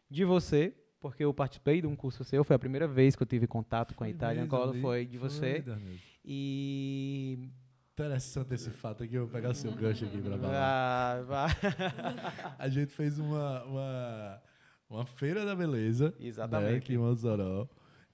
[0.09, 3.27] de você, porque eu participei de um curso seu, foi a primeira vez que eu
[3.27, 4.81] tive contato com a Foi Itália Colo, ali?
[4.81, 5.59] foi de Foi, você.
[5.61, 5.97] Danilo.
[6.25, 7.49] E
[7.93, 11.25] Interessante esse fato aqui, eu vou pegar seu gancho aqui pra falar.
[11.31, 11.47] Ah.
[12.59, 14.41] A gente fez uma, uma,
[14.87, 16.09] uma feira da beleza.
[16.09, 16.77] Né, Exatamente.
[16.77, 17.67] aqui em Mossoró.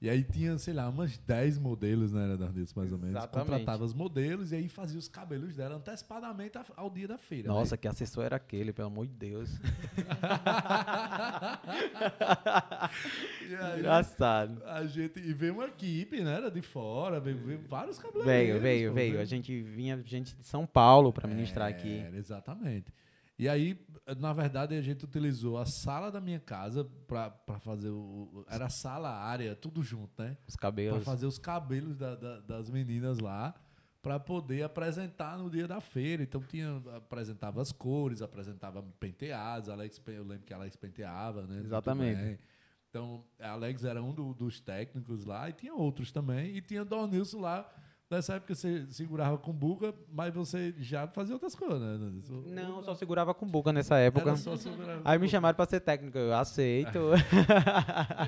[0.04, 3.16] E aí tinha, sei lá, umas 10 modelos, né, era Darnice, mais ou menos.
[3.16, 3.50] Exatamente.
[3.50, 7.48] Contratava os modelos e aí fazia os cabelos dela antecipadamente ao dia da feira.
[7.48, 7.54] né?
[7.54, 9.50] Nossa, que assessor era aquele, pelo amor de Deus.
[13.62, 14.62] Aí, Engraçado.
[14.66, 18.62] a gente, e veio uma equipe, né, era de fora, veio, veio vários cabeleireiros.
[18.62, 19.22] Veio, veio, veio.
[19.22, 22.00] A gente vinha gente de São Paulo para ministrar aqui.
[22.00, 22.92] Era, exatamente.
[23.40, 23.80] E aí,
[24.20, 27.32] na verdade, a gente utilizou a sala da minha casa pra
[27.62, 28.46] fazer o.
[28.50, 30.38] Era sala, área, tudo junto, né?
[30.48, 31.04] Os cabelos.
[31.04, 33.54] fazer os cabelos da- da- das meninas lá,
[34.02, 36.22] pra poder apresentar no dia da feira.
[36.24, 39.70] Então tinha apresentava as cores, apresentava penteados.
[39.70, 41.62] Alex, eu lembro que a Alex penteava, né?
[41.64, 42.40] Exatamente.
[42.90, 46.56] Então, a Alex era um do- dos técnicos lá e tinha outros também.
[46.56, 47.68] E tinha Donilson lá.
[48.14, 51.98] Nessa época você segurava com buca, mas você já fazia outras coisas, né?
[51.98, 52.44] Donilson?
[52.46, 54.36] Não, só segurava com boca nessa época.
[55.04, 55.32] Aí me buca.
[55.32, 57.00] chamaram para ser técnico, eu aceito.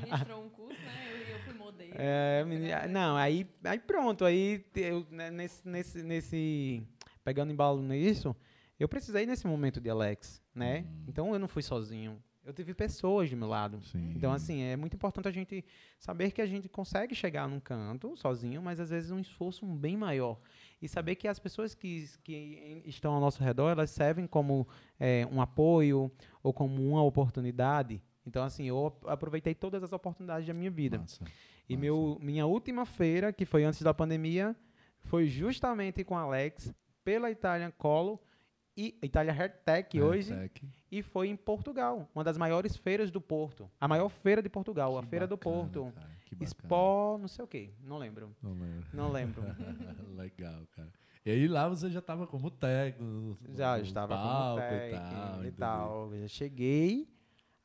[0.03, 1.05] Ministrou um curso, né?
[1.11, 1.93] Eu, eu fui modelo.
[1.93, 6.83] É, não, aí, aí pronto, aí eu, né, nesse, nesse, nesse,
[7.23, 8.35] pegando embalo nisso,
[8.79, 10.83] eu precisei nesse momento de Alex, né?
[11.07, 13.81] Então eu não fui sozinho, eu tive pessoas do meu lado.
[13.81, 14.13] Sim.
[14.15, 15.65] Então, assim, é muito importante a gente
[15.99, 19.97] saber que a gente consegue chegar num canto sozinho, mas às vezes um esforço bem
[19.97, 20.39] maior.
[20.81, 24.67] E saber que as pessoas que, que estão ao nosso redor, elas servem como
[24.99, 26.11] é, um apoio
[26.43, 28.01] ou como uma oportunidade.
[28.25, 30.99] Então, assim, eu ap- aproveitei todas as oportunidades da minha vida.
[30.99, 31.23] Massa.
[31.67, 31.81] E Massa.
[31.81, 34.55] meu, minha última feira, que foi antes da pandemia,
[35.01, 36.73] foi justamente com Alex,
[37.03, 38.19] pela Italian Colo
[38.77, 40.33] e Itália Hair Tech hoje,
[40.91, 43.69] e foi em Portugal, uma das maiores feiras do Porto.
[43.79, 45.93] A maior feira de Portugal, a Que Feira do bacana, Porto.
[45.93, 46.43] cara, que.
[46.43, 48.35] Expo, não sei o quê, não lembro.
[48.41, 48.87] Não lembro.
[48.93, 49.41] Não lembro.
[50.15, 50.91] Legal, cara.
[51.25, 53.37] E aí lá você já estava como técnico.
[53.55, 55.45] Já estava como tech e tal.
[55.45, 56.13] e tal.
[56.13, 57.07] Eu já cheguei,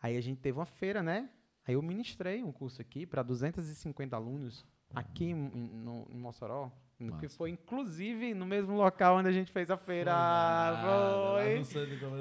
[0.01, 1.29] aí a gente teve uma feira, né?
[1.67, 6.71] Aí eu ministrei um curso aqui para 250 alunos aqui em- no, em Mossoró,
[7.01, 7.37] no que Massa.
[7.37, 10.13] foi inclusive no mesmo local onde a gente fez a feira.
[10.13, 10.87] nada,
[11.33, 11.65] Foi.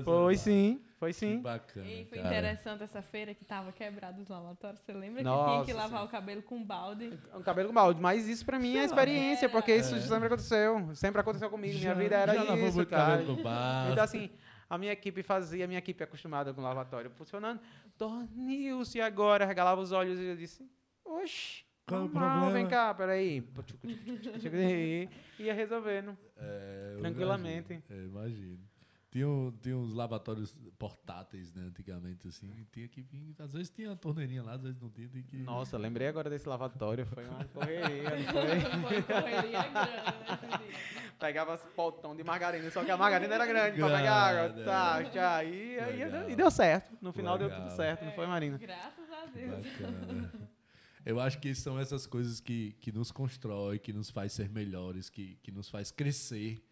[0.04, 0.38] Foi lá.
[0.38, 1.42] sim, foi Que sim.
[1.42, 2.28] bacana, E foi cara.
[2.30, 4.80] interessante essa feira que tava quebrado os lavatórios.
[4.82, 6.06] Você lembra que Nossa tinha que lavar Senhora.
[6.06, 7.20] o cabelo com balde?
[7.36, 10.00] Um cabelo com balde, mas isso pra mim é experiência, porque isso É.
[10.02, 10.96] sempre aconteceu.
[10.96, 11.74] Sempre aconteceu comigo.
[11.78, 13.18] Minha Já- vida era já isso, muito cara.
[13.18, 13.92] cabelo com balde.
[13.92, 14.30] Então, assim,
[14.70, 17.60] a minha equipe fazia, a minha equipe acostumada com lavatório funcionando.
[17.98, 20.64] Tornil-se e agora, regalava os olhos e eu disse,
[21.04, 23.44] oxi, Qual o normal, vem problema?" cá, peraí.
[24.44, 25.10] E
[25.40, 26.18] ia resolvendo.
[26.38, 27.74] É, Tranquilamente.
[27.74, 28.60] Imagino, é, imagino.
[29.12, 32.48] Tinha, um- tinha uns lavatórios portáteis, né, antigamente, assim.
[32.60, 33.34] e Tinha que vir.
[33.40, 35.08] Às vezes tinha uma torneirinha lá, às vezes não tinha.
[35.08, 35.38] Que...
[35.38, 38.60] Nossa, lembrei agora desse lavatório, foi uma correria, foi?
[38.82, 40.66] Foi correria grande.
[41.20, 44.64] Pegava esse potão de margarina, só que a margarina era grande pra pegar água.
[44.64, 45.12] Tá, é.
[45.12, 45.78] já, e,
[46.30, 46.96] e deu certo.
[47.02, 47.64] No final deu Legal.
[47.64, 48.58] tudo certo, não foi, Marina?
[48.60, 49.66] Graças a Deus.
[49.66, 50.32] Bacana.
[51.10, 55.10] Eu acho que são essas coisas que, que nos constrói, que nos faz ser melhores,
[55.10, 56.64] que, que nos faz crescer.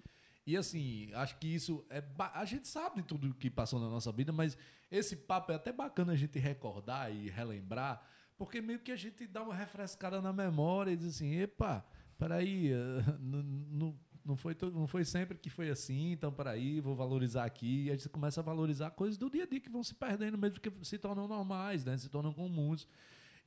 [0.46, 2.04] E assim, acho que isso é.
[2.36, 4.56] A gente sabe de tudo que passou na nossa vida, mas
[4.92, 8.00] esse papo é até bacana a gente recordar e relembrar,
[8.38, 11.84] porque meio que a gente dá uma refrescada na memória e diz assim: epa,
[12.16, 12.78] peraí, eh,
[13.20, 17.86] não, não, Não foi, não foi sempre que foi assim, então peraí, vou valorizar aqui.
[17.86, 20.38] E aí você começa a valorizar coisas do dia a dia que vão se perdendo,
[20.38, 21.98] mesmo que se tornam normais, né?
[21.98, 22.88] Se tornam comuns.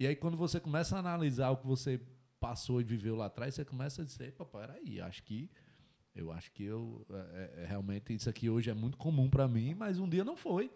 [0.00, 2.00] E aí quando você começa a analisar o que você
[2.40, 5.50] passou e viveu lá atrás, você começa a dizer, epa, peraí, acho que
[6.16, 9.74] eu acho que eu é, é, realmente isso aqui hoje é muito comum para mim,
[9.74, 10.72] mas um dia não foi.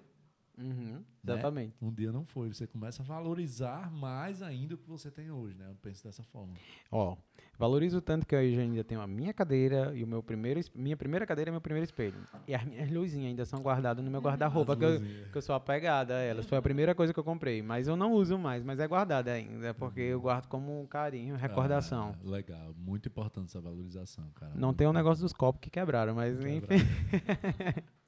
[0.57, 1.03] Uhum, Né?
[1.25, 1.75] exatamente.
[1.83, 2.49] Um dia não foi.
[2.53, 5.67] Você começa a valorizar mais ainda o que você tem hoje, né?
[5.69, 6.55] Eu penso dessa forma.
[6.93, 7.17] Ó,
[7.59, 10.97] valorizo tanto que eu hoje ainda tenho a minha cadeira e o meu primeiro, minha
[10.97, 12.15] primeira cadeira é meu primeiro espelho.
[12.47, 15.01] E as minhas luzinhas ainda são guardadas no meu guarda-roupa, que, eu-
[15.33, 16.47] que eu sou apegada a elas.
[16.47, 19.33] Foi a primeira coisa que eu comprei, mas eu não uso mais, mas é guardada
[19.33, 22.15] ainda, porque eu guardo como um carinho, recordação.
[22.25, 22.73] Ah, legal.
[22.77, 24.53] Muito importante essa valorização, cara.
[24.55, 26.77] Não Muito tem o negócio dos copos que quebraram, mas Quebraram.
[26.77, 26.87] enfim,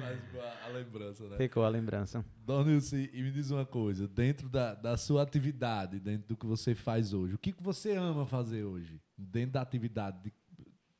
[0.00, 1.36] Mas a, a lembrança, né?
[1.36, 2.24] ficou a lembrança.
[2.44, 4.06] Donilson, e me diz uma coisa.
[4.08, 7.94] Dentro da, da sua atividade, dentro do que você faz hoje, o que, que você
[7.96, 9.00] ama fazer hoje?
[9.16, 10.32] Dentro da atividade de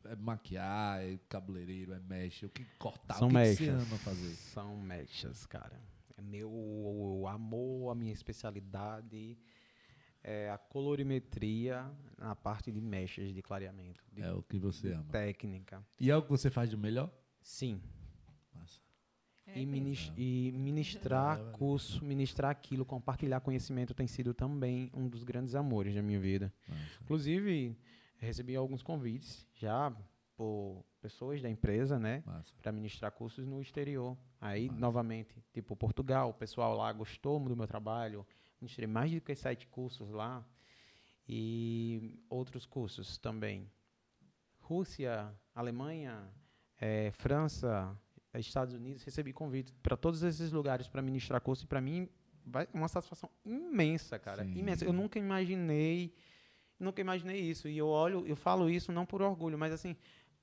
[0.04, 3.66] é maquiar, é cabeleireiro, é mecha, o que cortar, São o que, que mechas.
[3.66, 4.34] você ama fazer?
[4.34, 5.80] São mechas, cara.
[6.16, 9.38] É meu amor, a minha especialidade
[10.22, 15.04] é a colorimetria na parte de mechas de clareamento, de, É o que você ama.
[15.04, 15.82] técnica.
[15.98, 17.10] E é o que você faz de melhor?
[17.42, 17.80] Sim.
[19.54, 19.72] É e, mesmo.
[19.72, 25.54] minis- e ministrar É, curso, ministrar aquilo, compartilhar conhecimento tem sido também um dos grandes
[25.54, 26.52] amores da minha vida.
[26.68, 26.82] Massa.
[27.02, 27.76] Inclusive,
[28.18, 29.92] recebi alguns convites já
[30.36, 32.22] por pessoas da empresa, né?
[32.62, 34.16] Para ministrar cursos no exterior.
[34.40, 34.80] Aí, Massa.
[34.80, 38.26] novamente, tipo Portugal, o pessoal lá gostou do meu trabalho.
[38.60, 40.44] Ministrei mais do que sete cursos lá.
[41.28, 43.70] E outros cursos também.
[44.60, 46.28] Rússia, Alemanha,
[46.80, 47.96] eh, França,
[48.38, 51.64] Estados Unidos, recebi convite para todos esses lugares para ministrar curso.
[51.64, 52.08] E para mim,
[52.46, 54.44] vai uma satisfação imensa, cara.
[54.44, 54.58] Sim.
[54.58, 54.84] Imensa.
[54.84, 56.14] Eu nunca imaginei,
[56.78, 57.66] nunca imaginei isso.
[57.68, 59.96] E eu olho, eu falo isso não por orgulho, mas assim,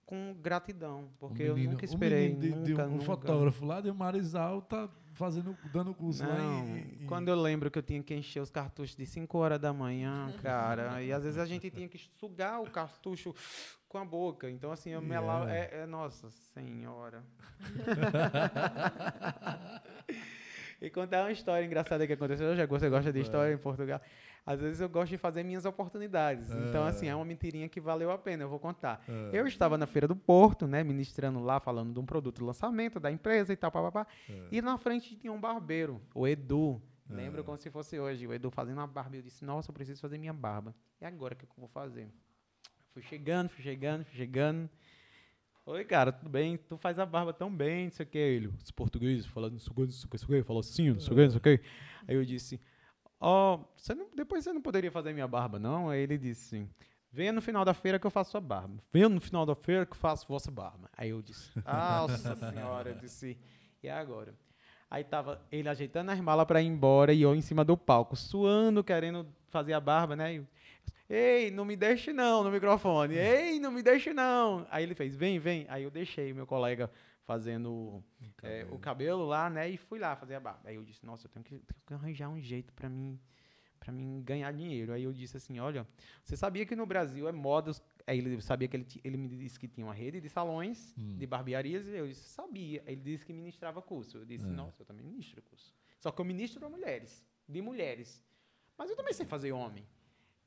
[0.05, 3.03] com gratidão, porque Um eu menino- nunca esperei, menino de- de nunca, um, nunca.
[3.05, 7.69] fotógrafo lá de Marizal tá fazendo, dando curso lá Não, em, em- quando eu lembro
[7.69, 11.23] que eu tinha que encher os cartuchos de 5 horas da manhã, cara, e às
[11.23, 13.35] vezes a gente tinha que sugar o cartucho
[13.89, 14.49] com a boca.
[14.49, 15.49] Então, assim, eu melava.
[15.51, 15.77] Yeah.
[15.77, 17.23] É, é, nossa senhora.
[20.81, 22.55] e contar uma história engraçada que aconteceu.
[22.55, 24.01] Já você gosta de história em Portugal?
[24.45, 26.49] Às vezes eu gosto de fazer minhas oportunidades.
[26.51, 26.89] Então, Ah.
[26.89, 29.03] assim, é uma mentirinha que valeu a pena, eu vou contar.
[29.07, 29.29] Ah.
[29.33, 32.97] Eu estava na Feira do Porto, né, ministrando lá, falando de um produto de lançamento
[32.99, 34.07] da empresa e tal, papapá.
[34.29, 34.47] É.
[34.53, 36.81] E na frente tinha um barbeiro, o Edu.
[37.09, 37.43] Lembro Ah.
[37.43, 38.25] como se fosse hoje.
[38.27, 39.17] O Edu fazendo a barba.
[39.17, 40.73] Eu disse, nossa, eu preciso fazer minha barba.
[41.01, 42.07] E agora o que eu vou fazer?
[42.97, 44.67] Fui chegando, fui chegando, fui chegando.
[45.67, 46.57] Oi, cara, tudo bem?
[46.57, 48.17] Tu faz a barba tão bem, não sei o que.
[48.17, 50.41] Ele, os portugueses falando, não sei o que, não sei o que, não sei o
[50.41, 51.61] que, falou assim, não sei o que, não sei o que.
[52.07, 52.59] Aí eu disse,
[53.19, 55.91] ó, você não, depois você não poderia fazer minha barba, não?
[55.91, 56.69] Aí ele disse assim,
[57.11, 58.81] venha no final da feira que eu faço sua barba.
[58.91, 60.89] Venha no final da feira que eu faço vossa barba.
[60.97, 63.37] Aí eu disse, nossa senhora, eu disse,
[63.83, 64.33] e agora?
[64.89, 68.15] Aí tava ele ajeitando as malas pra ir embora e eu em cima do palco,
[68.15, 70.37] suando, querendo fazer a barba, né?
[70.37, 70.47] E
[71.09, 73.15] Ei, não me deixe não no microfone.
[73.15, 74.67] Ei, não me deixe não.
[74.69, 75.65] Aí ele fez, vem, vem.
[75.69, 76.91] Aí eu deixei meu colega
[77.23, 78.03] fazendo
[78.43, 79.69] é, o cabelo lá, né?
[79.69, 80.61] E fui lá fazer a barba.
[80.69, 83.19] Aí eu disse, nossa, eu tenho que, tenho que arranjar um jeito pra mim
[83.79, 84.91] para mim ganhar dinheiro.
[84.91, 85.87] Aí eu disse assim, olha,
[86.21, 87.71] você sabia que no Brasil é moda...
[88.05, 91.15] Aí ele sabia que ele, ele me disse que tinha uma rede de salões, Hum.
[91.17, 92.83] de barbearias, e eu disse, sabia.
[92.85, 94.17] Ele disse que ministrava curso.
[94.17, 94.49] Eu disse, É.
[94.51, 95.73] nossa, eu também ministro curso.
[95.99, 98.21] Só que eu ministro para mulheres, de mulheres.
[98.77, 99.85] Mas eu também sei fazer homem.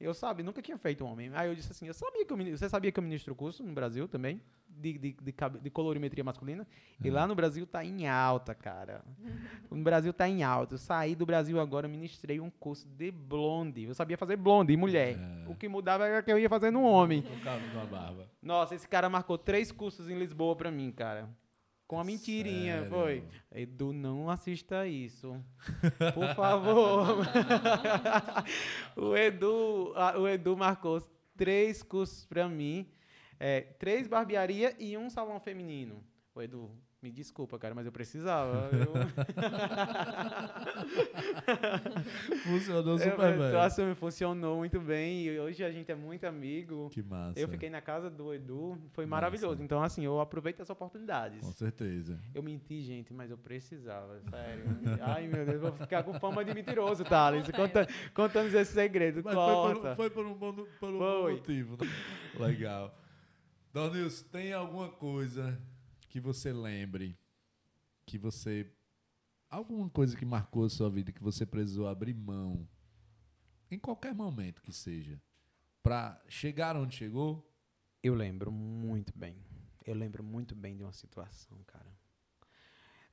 [0.00, 1.30] Eu, sabe, nunca tinha feito homem.
[1.34, 3.72] Aí eu disse assim, eu sabia que eu, você sabia que eu ministro curso no
[3.72, 6.66] Brasil também, de, de, de, de colorimetria masculina?
[7.04, 7.12] E É.
[7.12, 9.04] lá no Brasil tá em alta, cara.
[9.70, 10.74] No Brasil tá em alta.
[10.74, 13.84] Eu saí do Brasil agora, ministrei um curso de blonde.
[13.84, 15.16] Eu sabia fazer blonde, mulher.
[15.18, 15.48] É.
[15.50, 17.20] O que mudava era que eu ia fazer no homem.
[17.20, 18.26] O cabo com a barba.
[18.42, 21.28] Nossa, esse cara marcou três cursos em Lisboa pra mim, cara.
[21.90, 22.88] Com a mentirinha, Sério?
[22.90, 23.24] foi.
[23.50, 25.34] Edu, não assista isso.
[26.14, 27.16] Por favor.
[28.96, 31.00] o, Edu, a- o Edu marcou
[31.36, 32.86] três cursos pra mim.
[33.40, 36.00] é, três barbearia e um salão feminino.
[36.32, 36.70] O Edu,
[37.02, 38.68] me desculpa, cara, mas eu precisava.
[38.72, 38.92] Eu,
[42.44, 43.52] Funcionou eu, super bem.
[43.52, 45.24] nossa, me funcionou muito bem.
[45.26, 46.88] E hoje a gente é muito amigo.
[46.90, 47.38] Que massa.
[47.40, 49.22] Eu fiquei na casa do Edu, foi Massa.
[49.22, 49.62] maravilhoso.
[49.62, 51.40] Então, assim, eu aproveito as oportunidades.
[51.40, 52.18] Com certeza.
[52.34, 54.64] Eu menti, gente, mas eu precisava, sério.
[55.00, 57.48] Ai, meu Deus, vou ficar com fama de mentiroso, Thales.
[57.50, 59.22] Conta, contando esse segredo.
[59.24, 59.92] Mas foi por, Corta.
[59.92, 61.76] um- foi por um bom, por um bom motivo.
[61.82, 61.90] né?
[62.38, 62.94] Legal.
[63.72, 65.56] Donilson, tem alguma coisa
[66.10, 67.16] que você lembre
[68.04, 68.66] que você.
[69.48, 72.68] Alguma coisa que marcou a sua vida que você precisou abrir mão,
[73.70, 75.20] em qualquer momento que seja,
[75.82, 77.48] pra chegar onde chegou?
[78.02, 79.36] Eu lembro muito bem.
[79.86, 81.92] Eu lembro muito bem de uma situação, cara.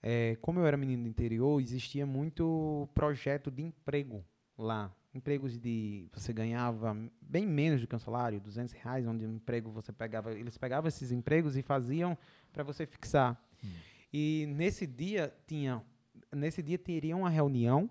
[0.02, 4.24] É, como eu era menino do interior, existia muito projeto de emprego
[4.58, 4.94] lá.
[5.14, 6.08] Empregos de.
[6.14, 10.32] Você ganhava bem menos do que um salário, 200 reais, onde um emprego você pegava.
[10.32, 12.18] Eles pegavam esses empregos e faziam
[12.58, 13.40] para você fixar.
[13.64, 13.70] Hum.
[14.12, 15.84] E nesse dia tinha.
[16.32, 17.88] Nesse dia teria uma reunião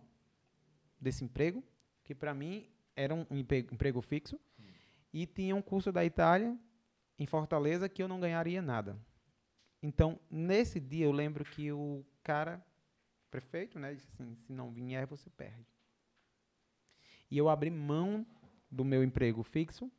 [1.01, 1.63] desse emprego,
[2.03, 4.41] que para mim era um emprego, emprego fixo,
[5.13, 6.59] e tinha um curso da Itália
[7.17, 8.99] em Fortaleza que eu não ganharia nada.
[9.81, 12.61] Então, nesse dia eu lembro que o cara,
[13.31, 15.67] prefeito, né, disse assim, se não vier, você perde.
[17.31, 18.27] E eu abri mão
[18.71, 19.91] do meu emprego fixo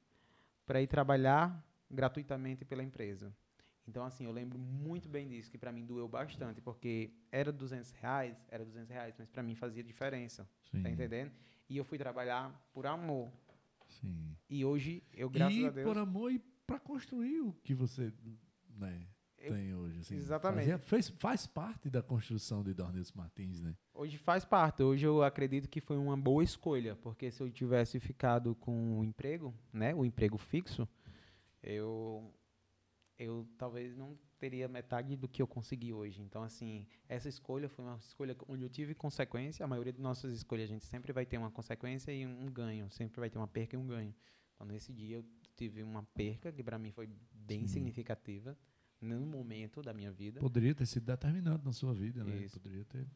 [0.66, 3.34] para ir trabalhar gratuitamente pela empresa.
[3.88, 7.92] Então, assim, eu lembro muito bem disso, que para mim doeu bastante, porque era 200
[7.92, 10.84] reais, era 200 reais, mas para mim fazia diferença, Sim.
[10.84, 11.32] tá entendendo?
[11.70, 13.32] E eu fui trabalhar por amor.
[13.88, 14.36] Sim.
[14.50, 15.88] E hoje, eu, graças e a Deus...
[15.88, 18.12] por amor e para construir o que você
[18.78, 19.08] né,
[19.38, 20.00] Eu- tem hoje.
[20.02, 20.16] assim.
[20.18, 20.60] Exatamente.
[20.64, 23.74] Fazia- fez, faz parte da construção de Dornilson Martins, né?
[23.94, 24.84] Hoje faz parte.
[24.84, 29.04] Hoje eu acredito que foi uma boa escolha, porque se eu tivesse ficado com o
[29.06, 30.88] emprego, né, o emprego fixo,
[31.64, 32.34] eu
[33.18, 36.22] eu talvez não teria metade do que eu consegui hoje.
[36.22, 39.64] Então assim, essa escolha foi uma escolha onde eu tive consequência.
[39.64, 42.90] A maioria de nossas escolhas a gente sempre vai ter uma consequência e um ganho,
[42.92, 44.14] sempre vai ter uma perca e um ganho.
[44.56, 47.68] Então nesse dia eu tive uma perca que para mim foi bem Sim.
[47.68, 48.58] significativa
[49.02, 50.40] no momento da minha vida.
[50.40, 52.38] Poderia ter sido determinante na sua vida, né?
[52.38, 52.60] Isso.
[52.60, 53.08] Poderia ter.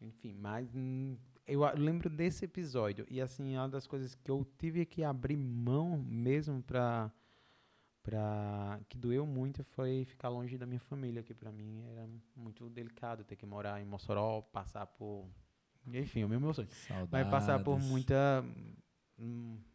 [0.00, 3.06] Enfim, mas hum, eu lembro desse episódio.
[3.10, 7.12] E assim, é uma das coisas que eu tive que abrir mão mesmo pra.
[8.04, 12.68] Pra que doeu muito foi ficar longe da minha família, que pra mim era muito
[12.68, 15.26] delicado ter que morar em Mossoró, passar por.
[15.86, 16.68] Enfim, o meu, meu sonho.
[16.68, 17.10] Saudades.
[17.10, 18.44] Vai passar por muita.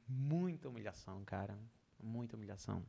[0.08, 1.60] muita humilhação, cara.
[2.02, 2.86] Muita humilhação.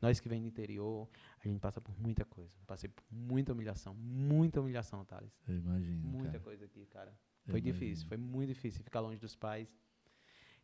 [0.00, 1.08] Nós que vem do interior,
[1.42, 2.52] a gente passa por muita coisa.
[2.66, 3.94] Passei por muita humilhação.
[3.94, 5.32] Muita humilhação, Thales.
[5.46, 6.08] Eu imagino.
[6.08, 6.40] Muita cara.
[6.40, 7.16] coisa aqui, cara.
[7.46, 8.08] Eu Foi difícil, imagino.
[8.08, 9.76] foi muito difícil ficar longe dos pais,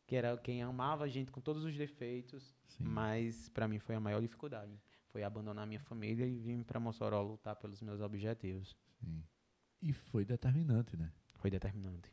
[0.08, 2.82] que era quem amava a gente com todos os defeitos, Sim.
[2.84, 4.72] mas pra mim foi a maior dificuldade.
[5.10, 8.74] Foi abandonar minha família e vir pra Mossoró lutar pelos meus objetivos.
[9.00, 9.22] Sim.
[9.82, 11.12] E foi determinante, né?
[11.34, 12.10] Foi determinante.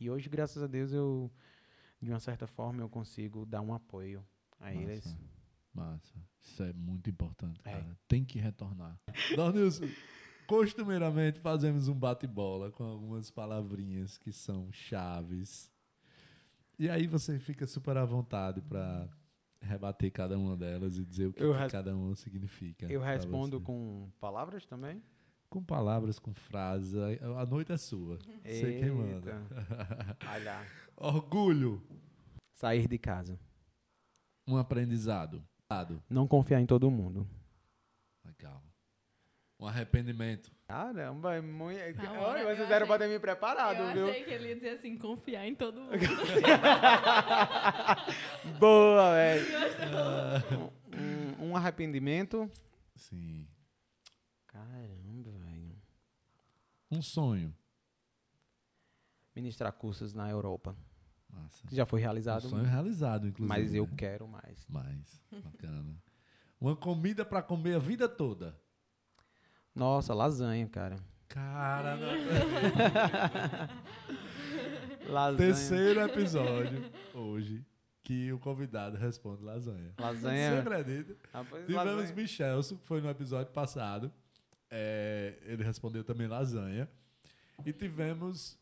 [0.00, 1.30] E hoje, graças a Deus, eu
[2.00, 4.24] de uma certa forma eu consigo dar um apoio
[4.60, 4.78] a Massa.
[4.80, 5.16] eles.
[5.72, 6.14] Massa.
[6.40, 7.72] Isso é muito importante, É.
[7.72, 7.98] cara.
[8.06, 8.96] Tem que retornar.
[9.36, 9.88] Dornilson,
[10.46, 15.72] costumeiramente fazemos um bate-bola com algumas palavrinhas que são chaves.
[16.78, 19.08] E aí você fica super à vontade para
[19.60, 22.86] rebater cada uma delas e dizer o que, que cada uma significa.
[22.86, 23.64] Eu respondo você.
[23.64, 25.02] com palavras também?
[25.54, 26.96] com palavras, com frases.
[27.38, 28.18] A noite é sua.
[28.44, 29.40] Sei quem manda.
[30.28, 30.66] Olha.
[30.96, 31.80] Orgulho.
[32.56, 33.38] Sair de casa.
[34.48, 35.44] Um aprendizado.
[36.10, 37.24] Não confiar em todo mundo.
[38.24, 38.60] Legal.
[39.58, 40.50] Um arrependimento.
[40.66, 41.78] Caramba, é muito.
[42.00, 44.08] Olha, hora, vocês eu eram pra ter me preparado, eu viu?
[44.08, 45.92] achei que ele ia dizer assim, confiar em todo mundo.
[48.58, 49.46] Boa, velho.
[50.96, 52.48] Um, um arrependimento.
[52.94, 53.48] Sim.
[54.46, 55.76] Caramba, velho.
[56.88, 57.52] Um sonho.
[59.34, 60.76] Ministrar cursos na Europa.
[61.28, 61.66] Massa.
[61.66, 62.48] Que já foi Um realizado.
[62.48, 63.48] sonho realizado, inclusive.
[63.48, 63.92] mas eu né?
[63.96, 64.64] quero mais.
[64.68, 65.20] Mais.
[65.42, 65.96] Bacana.
[66.60, 68.56] Uma comida pra comer a vida toda.
[69.74, 70.96] Nossa, lasanha, cara.
[71.28, 71.96] Cara,
[75.08, 75.36] Lasanha.
[75.36, 77.64] Terceiro episódio hoje
[78.02, 79.92] que o convidado responde lasanha.
[79.96, 80.60] Você Lasanha.
[80.60, 81.16] acredita?
[81.32, 82.14] Rapaz, Tivemos lasanha.
[82.14, 84.12] Michelson, que foi no episódio passado.
[84.70, 86.88] É, ele respondeu também lasanha.
[87.64, 88.58] E tivemos.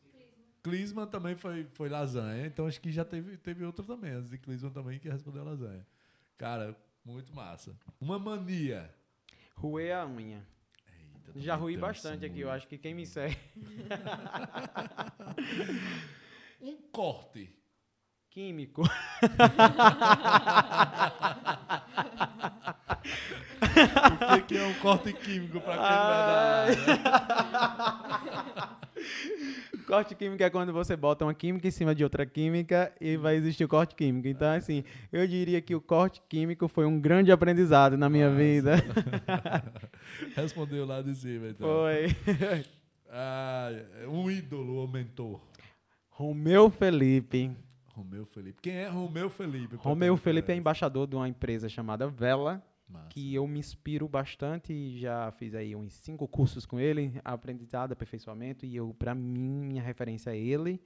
[0.63, 2.47] Clisman também foi, foi lasanha.
[2.47, 5.85] Então acho que já teve, teve outro também, antes de Clisman também, que respondeu lasanha.
[6.39, 7.75] Cara, muito massa.
[8.01, 8.89] Uma mania.
[9.57, 10.47] Ruei a unha.
[11.37, 12.41] Já também ruí bastante aqui.
[12.41, 13.37] Eu acho que quem me segue.
[16.63, 17.51] Um corte.
[18.31, 18.83] Químico.
[18.83, 18.89] O
[24.47, 26.77] que, é um corte químico pra quem não é da área?
[29.83, 33.37] Corte químico é quando você bota uma química em cima de outra química e vai
[33.37, 34.29] existir o corte químico.
[34.29, 38.43] Então, assim, eu diria que o corte químico foi um grande aprendizado na minha Massa.
[38.43, 38.77] vida.
[40.35, 41.69] Respondeu lá de cima, então.
[41.69, 42.07] Foi.
[43.15, 43.69] Ah,
[44.09, 45.39] um ídolo ou mentor.
[46.09, 47.55] Romeu Felipe.
[47.89, 48.59] Romeu Felipe.
[48.63, 49.77] Quem é Romeu Felipe?
[49.77, 53.09] Romeu Felipe é embaixador de uma empresa chamada Vela, Massa.
[53.09, 57.93] que eu me inspiro bastante e já fiz aí uns cinco cursos com ele, aprendizado,
[57.93, 60.81] aperfeiçoamento, e eu, para mim, minha referência é ele.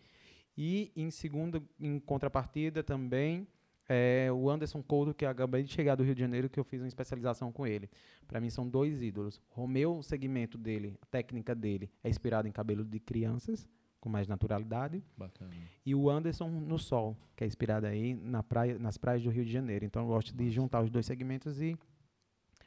[0.57, 3.47] E em segundo, em contrapartida também,
[3.89, 6.81] é o Anderson Couto, que acabei de chegar do Rio de Janeiro, que eu fiz
[6.81, 7.89] uma especialização com ele.
[8.27, 9.41] Para mim são dois ídolos.
[9.49, 13.69] Romeu, o segmento dele, a técnica dele é inspirado em cabelo de crianças,
[14.01, 15.03] com mais naturalidade.
[15.17, 15.53] Bacana.
[15.85, 19.45] E o Anderson no Sol, que é inspirado aí na praia, nas praias do Rio
[19.45, 19.85] de Janeiro.
[19.85, 21.77] Então eu gosto de juntar os dois segmentos e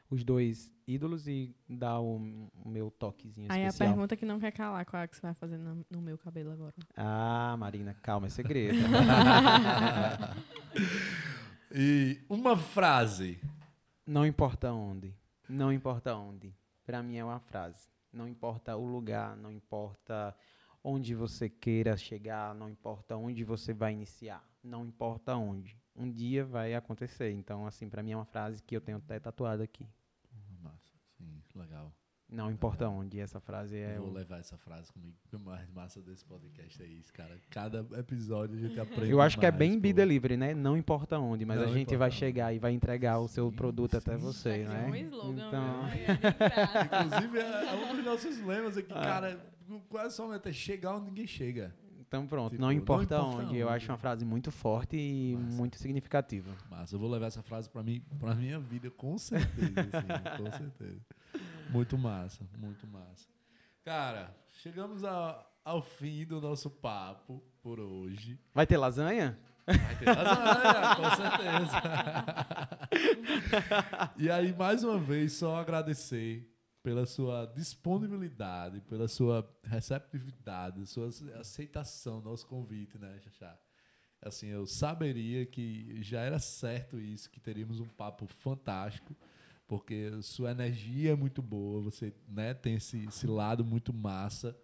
[0.10, 2.16] os dois ídolos e dar o,
[2.64, 3.89] o meu toquezinho Aí a especial.
[3.93, 6.51] pergunta que não quer calar, qual é que você vai fazer no, no meu cabelo
[6.51, 6.74] agora?
[6.97, 8.78] Ah, Marina, calma, é segredo.
[11.72, 13.39] E uma frase.
[14.05, 15.14] não importa onde,
[15.47, 16.51] não importa onde.
[16.86, 17.88] Para mim é uma frase.
[18.12, 20.36] Não importa o lugar, não importa
[20.84, 25.78] onde você queira chegar, não importa onde você vai iniciar, não importa onde.
[25.95, 27.32] Um dia vai acontecer.
[27.32, 29.86] Então, assim, para mim é uma frase que eu tenho até tatuado aqui.
[31.66, 31.93] Sim, legal.
[32.32, 33.20] Não importa onde.
[33.20, 35.16] Essa frase é Eu vou o levar essa frase comigo.
[35.34, 37.36] O mais massa desse podcast é isso, cara.
[37.49, 39.10] Cada episódio a gente aprende.
[39.12, 39.80] Eu acho que é mais, bem pô.
[39.82, 40.53] be delivery, né?
[40.53, 42.18] Não importa onde, mas Não a gente importa vai onde.
[42.18, 44.24] chegar e vai entregar o seu Sim, produto até sim.
[44.24, 44.89] você, Vai né?
[44.91, 46.18] criar um slogan, então, é
[46.49, 46.86] graça.
[47.07, 49.01] Inclusive, é, é um dos nossos lemas aqui, Ah.
[49.01, 49.39] cara.
[49.89, 51.76] Quase só é chegar onde ninguém chega.
[51.99, 53.57] então pronto, Tipo, não, não importa importa onde.
[53.57, 53.76] Eu onde.
[53.76, 55.57] acho uma frase muito forte e Massa.
[55.57, 56.51] muito significativa.
[56.70, 60.51] Mas eu vou levar essa frase pra mim, pra minha vida, com certeza, assim, com
[60.57, 61.01] certeza.
[61.70, 63.28] Muito massa, muito massa.
[63.84, 68.39] Cara, chegamos a- ao fim do nosso papo por hoje.
[68.53, 69.38] Vai ter lasanha?
[69.65, 71.82] Vai ter lasanha, com certeza.
[74.17, 76.51] e aí, mais uma vez, só agradecer
[76.82, 81.09] pela sua disponibilidade, pela sua receptividade, sua
[81.39, 83.57] aceitação ao nosso convite, né, Xaxá?
[84.22, 89.15] Assim, eu saberia que já era certo isso, que teríamos um papo fantástico,
[89.70, 94.57] porque sua energia é muito boa, você né, tem esse, esse lado muito massa.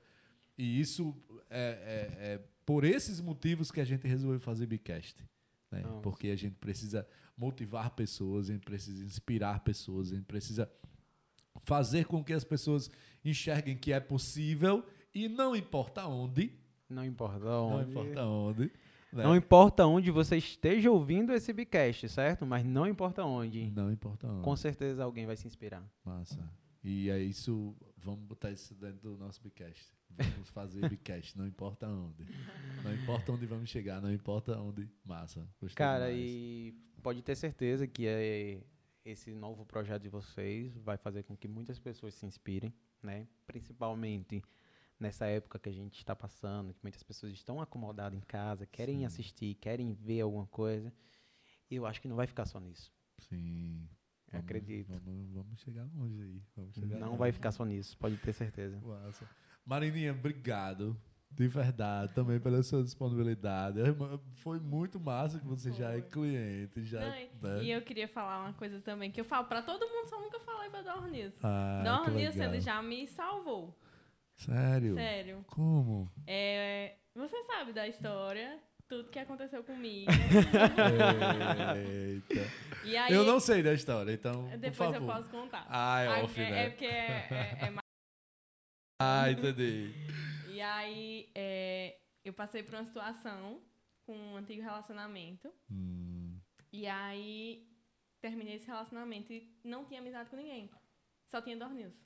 [0.58, 1.16] E isso
[1.50, 5.24] é, é- é por esses motivos que a gente resolveu fazer Bicast.
[5.72, 5.84] Né?
[6.02, 10.70] Porque a gente precisa motivar pessoas, a gente precisa inspirar pessoas, a gente precisa
[11.64, 12.90] fazer com que as pessoas
[13.24, 14.84] enxerguem que é possível
[15.14, 16.52] e não importa onde,
[16.90, 17.90] Não importa não onde.
[17.92, 18.72] importa onde.
[19.16, 19.24] Né?
[19.24, 22.46] Não importa onde você esteja ouvindo esse Bicast, certo?
[22.46, 23.72] Mas não importa onde.
[23.72, 24.44] Não importa onde.
[24.44, 25.84] Com certeza alguém vai se inspirar.
[26.04, 26.38] Massa.
[26.84, 29.92] E é isso, vamos botar isso dentro do nosso Bicast.
[30.10, 32.26] Vamos fazer Bicast, não importa onde.
[32.84, 34.88] Não importa onde vamos chegar, não importa onde.
[35.04, 35.48] Massa.
[35.60, 36.22] Gostei Cara, demais.
[36.22, 38.62] e pode ter certeza que é
[39.04, 43.28] esse novo projeto de vocês vai fazer com que muitas pessoas se inspirem, né?
[43.46, 44.44] Principalmente
[45.00, 49.00] nessa época que a gente está passando, que muitas pessoas estão acomodadas em casa, querem
[49.00, 49.06] Sim.
[49.06, 50.94] assistir, querem ver alguma coisa.
[51.70, 52.92] E eu acho que não vai ficar só nisso.
[53.20, 53.88] Sim.
[54.28, 54.88] Eu Vamos- acredito.
[55.04, 56.42] Vamos, vamos chegar longe aí.
[56.56, 57.20] Vamos chegar Não longe.
[57.20, 58.80] vai ficar só nisso, pode ter certeza.
[58.82, 59.28] Massa.
[59.66, 61.00] Marininha, obrigado.
[61.32, 63.80] De verdade, também pela sua disponibilidade.
[64.36, 66.10] Foi muito massa que você já é Foi.
[66.10, 66.84] cliente.
[66.86, 67.64] Já, Não, e- né?
[67.64, 70.40] E eu queria falar uma coisa também, que eu falo pra todo mundo, só nunca
[70.40, 71.40] falei pra Dornilson.
[71.44, 72.50] Ah, legal.
[72.50, 73.78] ele já me salvou.
[74.36, 74.96] Sério?
[74.96, 75.46] Sério.
[75.48, 76.12] Como?
[76.28, 80.12] É, você sabe da história, tudo que aconteceu comigo.
[81.76, 82.86] Eita.
[82.86, 84.48] E aí, Eu não sei da história, então.
[84.60, 85.66] depois eu posso contar.
[85.70, 86.66] Ah, é off, é, né?
[86.66, 87.80] é porque é, é- é mais.
[89.02, 89.92] Ah, entendi.
[90.50, 93.62] E aí, é, eu passei por uma situação
[94.06, 95.52] com um antigo relacionamento.
[95.70, 96.40] Hum,
[96.72, 97.68] E aí,
[98.22, 100.70] terminei esse relacionamento e não tinha amizade com ninguém.
[101.30, 102.00] Só tinha Dornilson.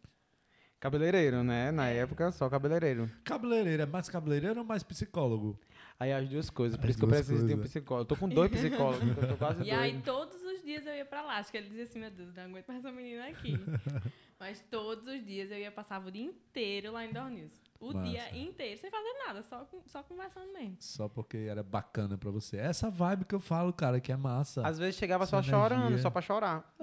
[0.79, 1.71] Cabeleireiro, né?
[1.71, 1.97] Na É.
[1.97, 3.09] época, só cabeleireiro.
[3.23, 5.59] Cabeleireiro, é mais cabeleireiro ou mais psicólogo?
[5.99, 7.71] Aí as duas coisas, por As isso que eu preciso de um coisas.
[7.71, 8.01] psicólogo.
[8.03, 11.03] Eu tô com dois psicólogos, eu tô quase E aí, todos os dias eu ia
[11.05, 11.37] pra lá.
[11.37, 13.59] Acho que ele dizia assim, meu Deus, não aguento mais essa menina aqui.
[14.39, 17.59] Mas todos os dias eu ia, passava o dia inteiro lá em Dornilson.
[17.81, 18.07] O Massa.
[18.09, 20.77] dia inteiro, sem fazer nada, só, com- só conversando mesmo.
[20.79, 22.55] Só porque era bacana pra você.
[22.55, 24.65] Essa vibe que eu falo, cara, que é massa.
[24.65, 25.97] Às vezes chegava Essa só chorando, energia.
[26.01, 26.73] só pra chorar.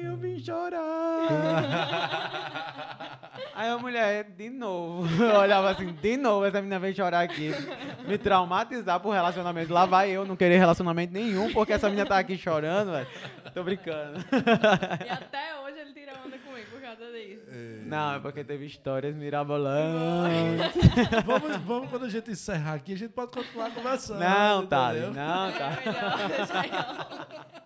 [0.00, 0.80] Ai, eu vim chorar.
[3.54, 7.52] Aí a mulher, de novo, eu olhava assim, de novo essa menina vem chorar aqui,
[8.06, 9.70] me traumatizar pro relacionamento.
[9.72, 13.06] Lá vai eu não querer relacionamento nenhum, porque essa menina tá aqui chorando, velho.
[13.52, 14.24] Tô brincando.
[15.06, 17.42] E até hoje ele tira onda comigo por causa disso.
[17.84, 20.72] Não, é porque teve histórias mirabolantes.
[21.26, 24.20] vamos, vamos, quando a gente encerrar aqui, a gente pode continuar conversando.
[24.20, 25.12] Não, tá, entendeu?
[25.12, 25.78] não, tá.
[25.84, 27.59] É melhor deixar ela.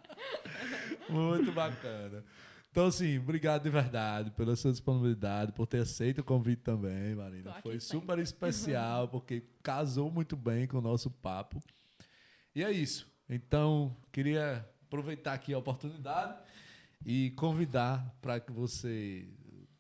[1.08, 2.24] Muito bacana.
[2.70, 7.52] Então, assim, obrigado de verdade pela sua disponibilidade, por ter aceito o convite também, Marina.
[7.52, 8.00] Tô Foi sempre.
[8.00, 11.62] super especial, porque casou muito bem com o nosso papo.
[12.52, 13.06] E é isso.
[13.28, 16.36] Então, queria aproveitar aqui a oportunidade
[17.06, 19.28] e convidar para que você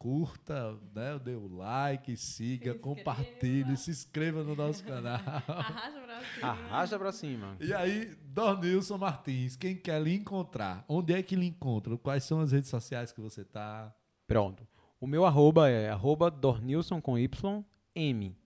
[0.08, 1.18] curta, né?
[1.24, 5.14] Dê o like, siga, Se compartilhe, se inscreva no nosso canal.
[5.48, 6.46] Arrasta pra cima.
[6.46, 7.56] Arrasta pra cima.
[7.58, 10.84] E aí, Dornilson Martins, quem quer lhe encontrar?
[10.86, 11.96] Onde é que lhe encontra?
[11.96, 13.94] Quais são as redes sociais que você tá?
[14.26, 14.68] Pronto.
[15.00, 18.36] O meu arroba é arroba Dornilson com Y, M.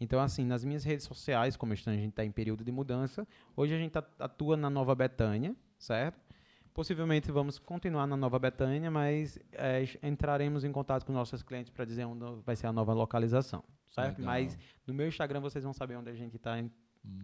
[0.00, 3.74] Então, assim, nas minhas redes sociais, como a gente está em período de mudança, hoje
[3.74, 6.27] a gente at- atua na Nova Betânia, certo?
[6.78, 11.84] Possivelmente vamos continuar na Nova Betânia, mas eh, entraremos em contato com nossos clientes para
[11.84, 14.18] dizer onde vai ser a nova localização, certo?
[14.18, 14.32] Legal.
[14.32, 14.56] Mas
[14.86, 16.52] no meu Instagram vocês vão saber onde a gente está,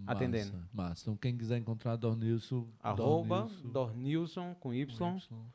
[0.08, 0.60] Atendendo.
[0.72, 1.02] Massa.
[1.02, 5.46] Então, quem quiser encontrar Dornilson, arroba Dornilson, Dornilson com Y, com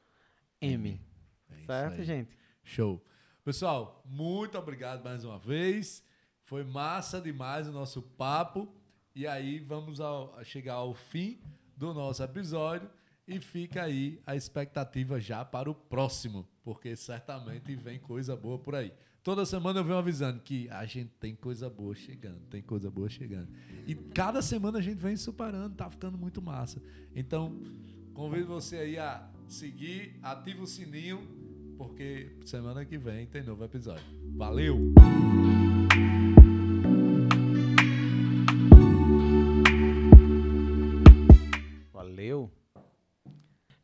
[0.62, 1.02] M.
[1.50, 2.38] É Certo, gente?
[2.64, 3.04] Show.
[3.44, 6.02] Pessoal, muito obrigado mais uma vez.
[6.44, 8.74] Foi massa demais o nosso papo.
[9.14, 11.42] E aí vamos ao- chegar ao fim
[11.76, 12.90] do nosso episódio.
[13.30, 18.74] E fica aí a expectativa já para o próximo, porque certamente vem coisa boa por
[18.74, 18.92] aí.
[19.22, 23.08] Toda semana eu venho avisando que a gente tem coisa boa chegando, tem coisa boa
[23.08, 23.48] chegando.
[23.86, 26.82] E cada semana a gente vem superando, tá ficando muito massa.
[27.16, 27.62] Então,
[28.16, 31.22] convido você aí a seguir, ativa o sininho,
[31.78, 34.06] porque semana que vem tem novo episódio.
[34.36, 34.92] Valeu!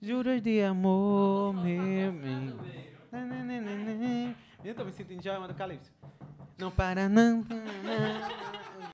[0.05, 2.53] Juras de amor, meu bem.
[4.63, 5.91] Eu tô me sentindo já, mano, Calypso.
[6.59, 8.74] Não para, não para, não.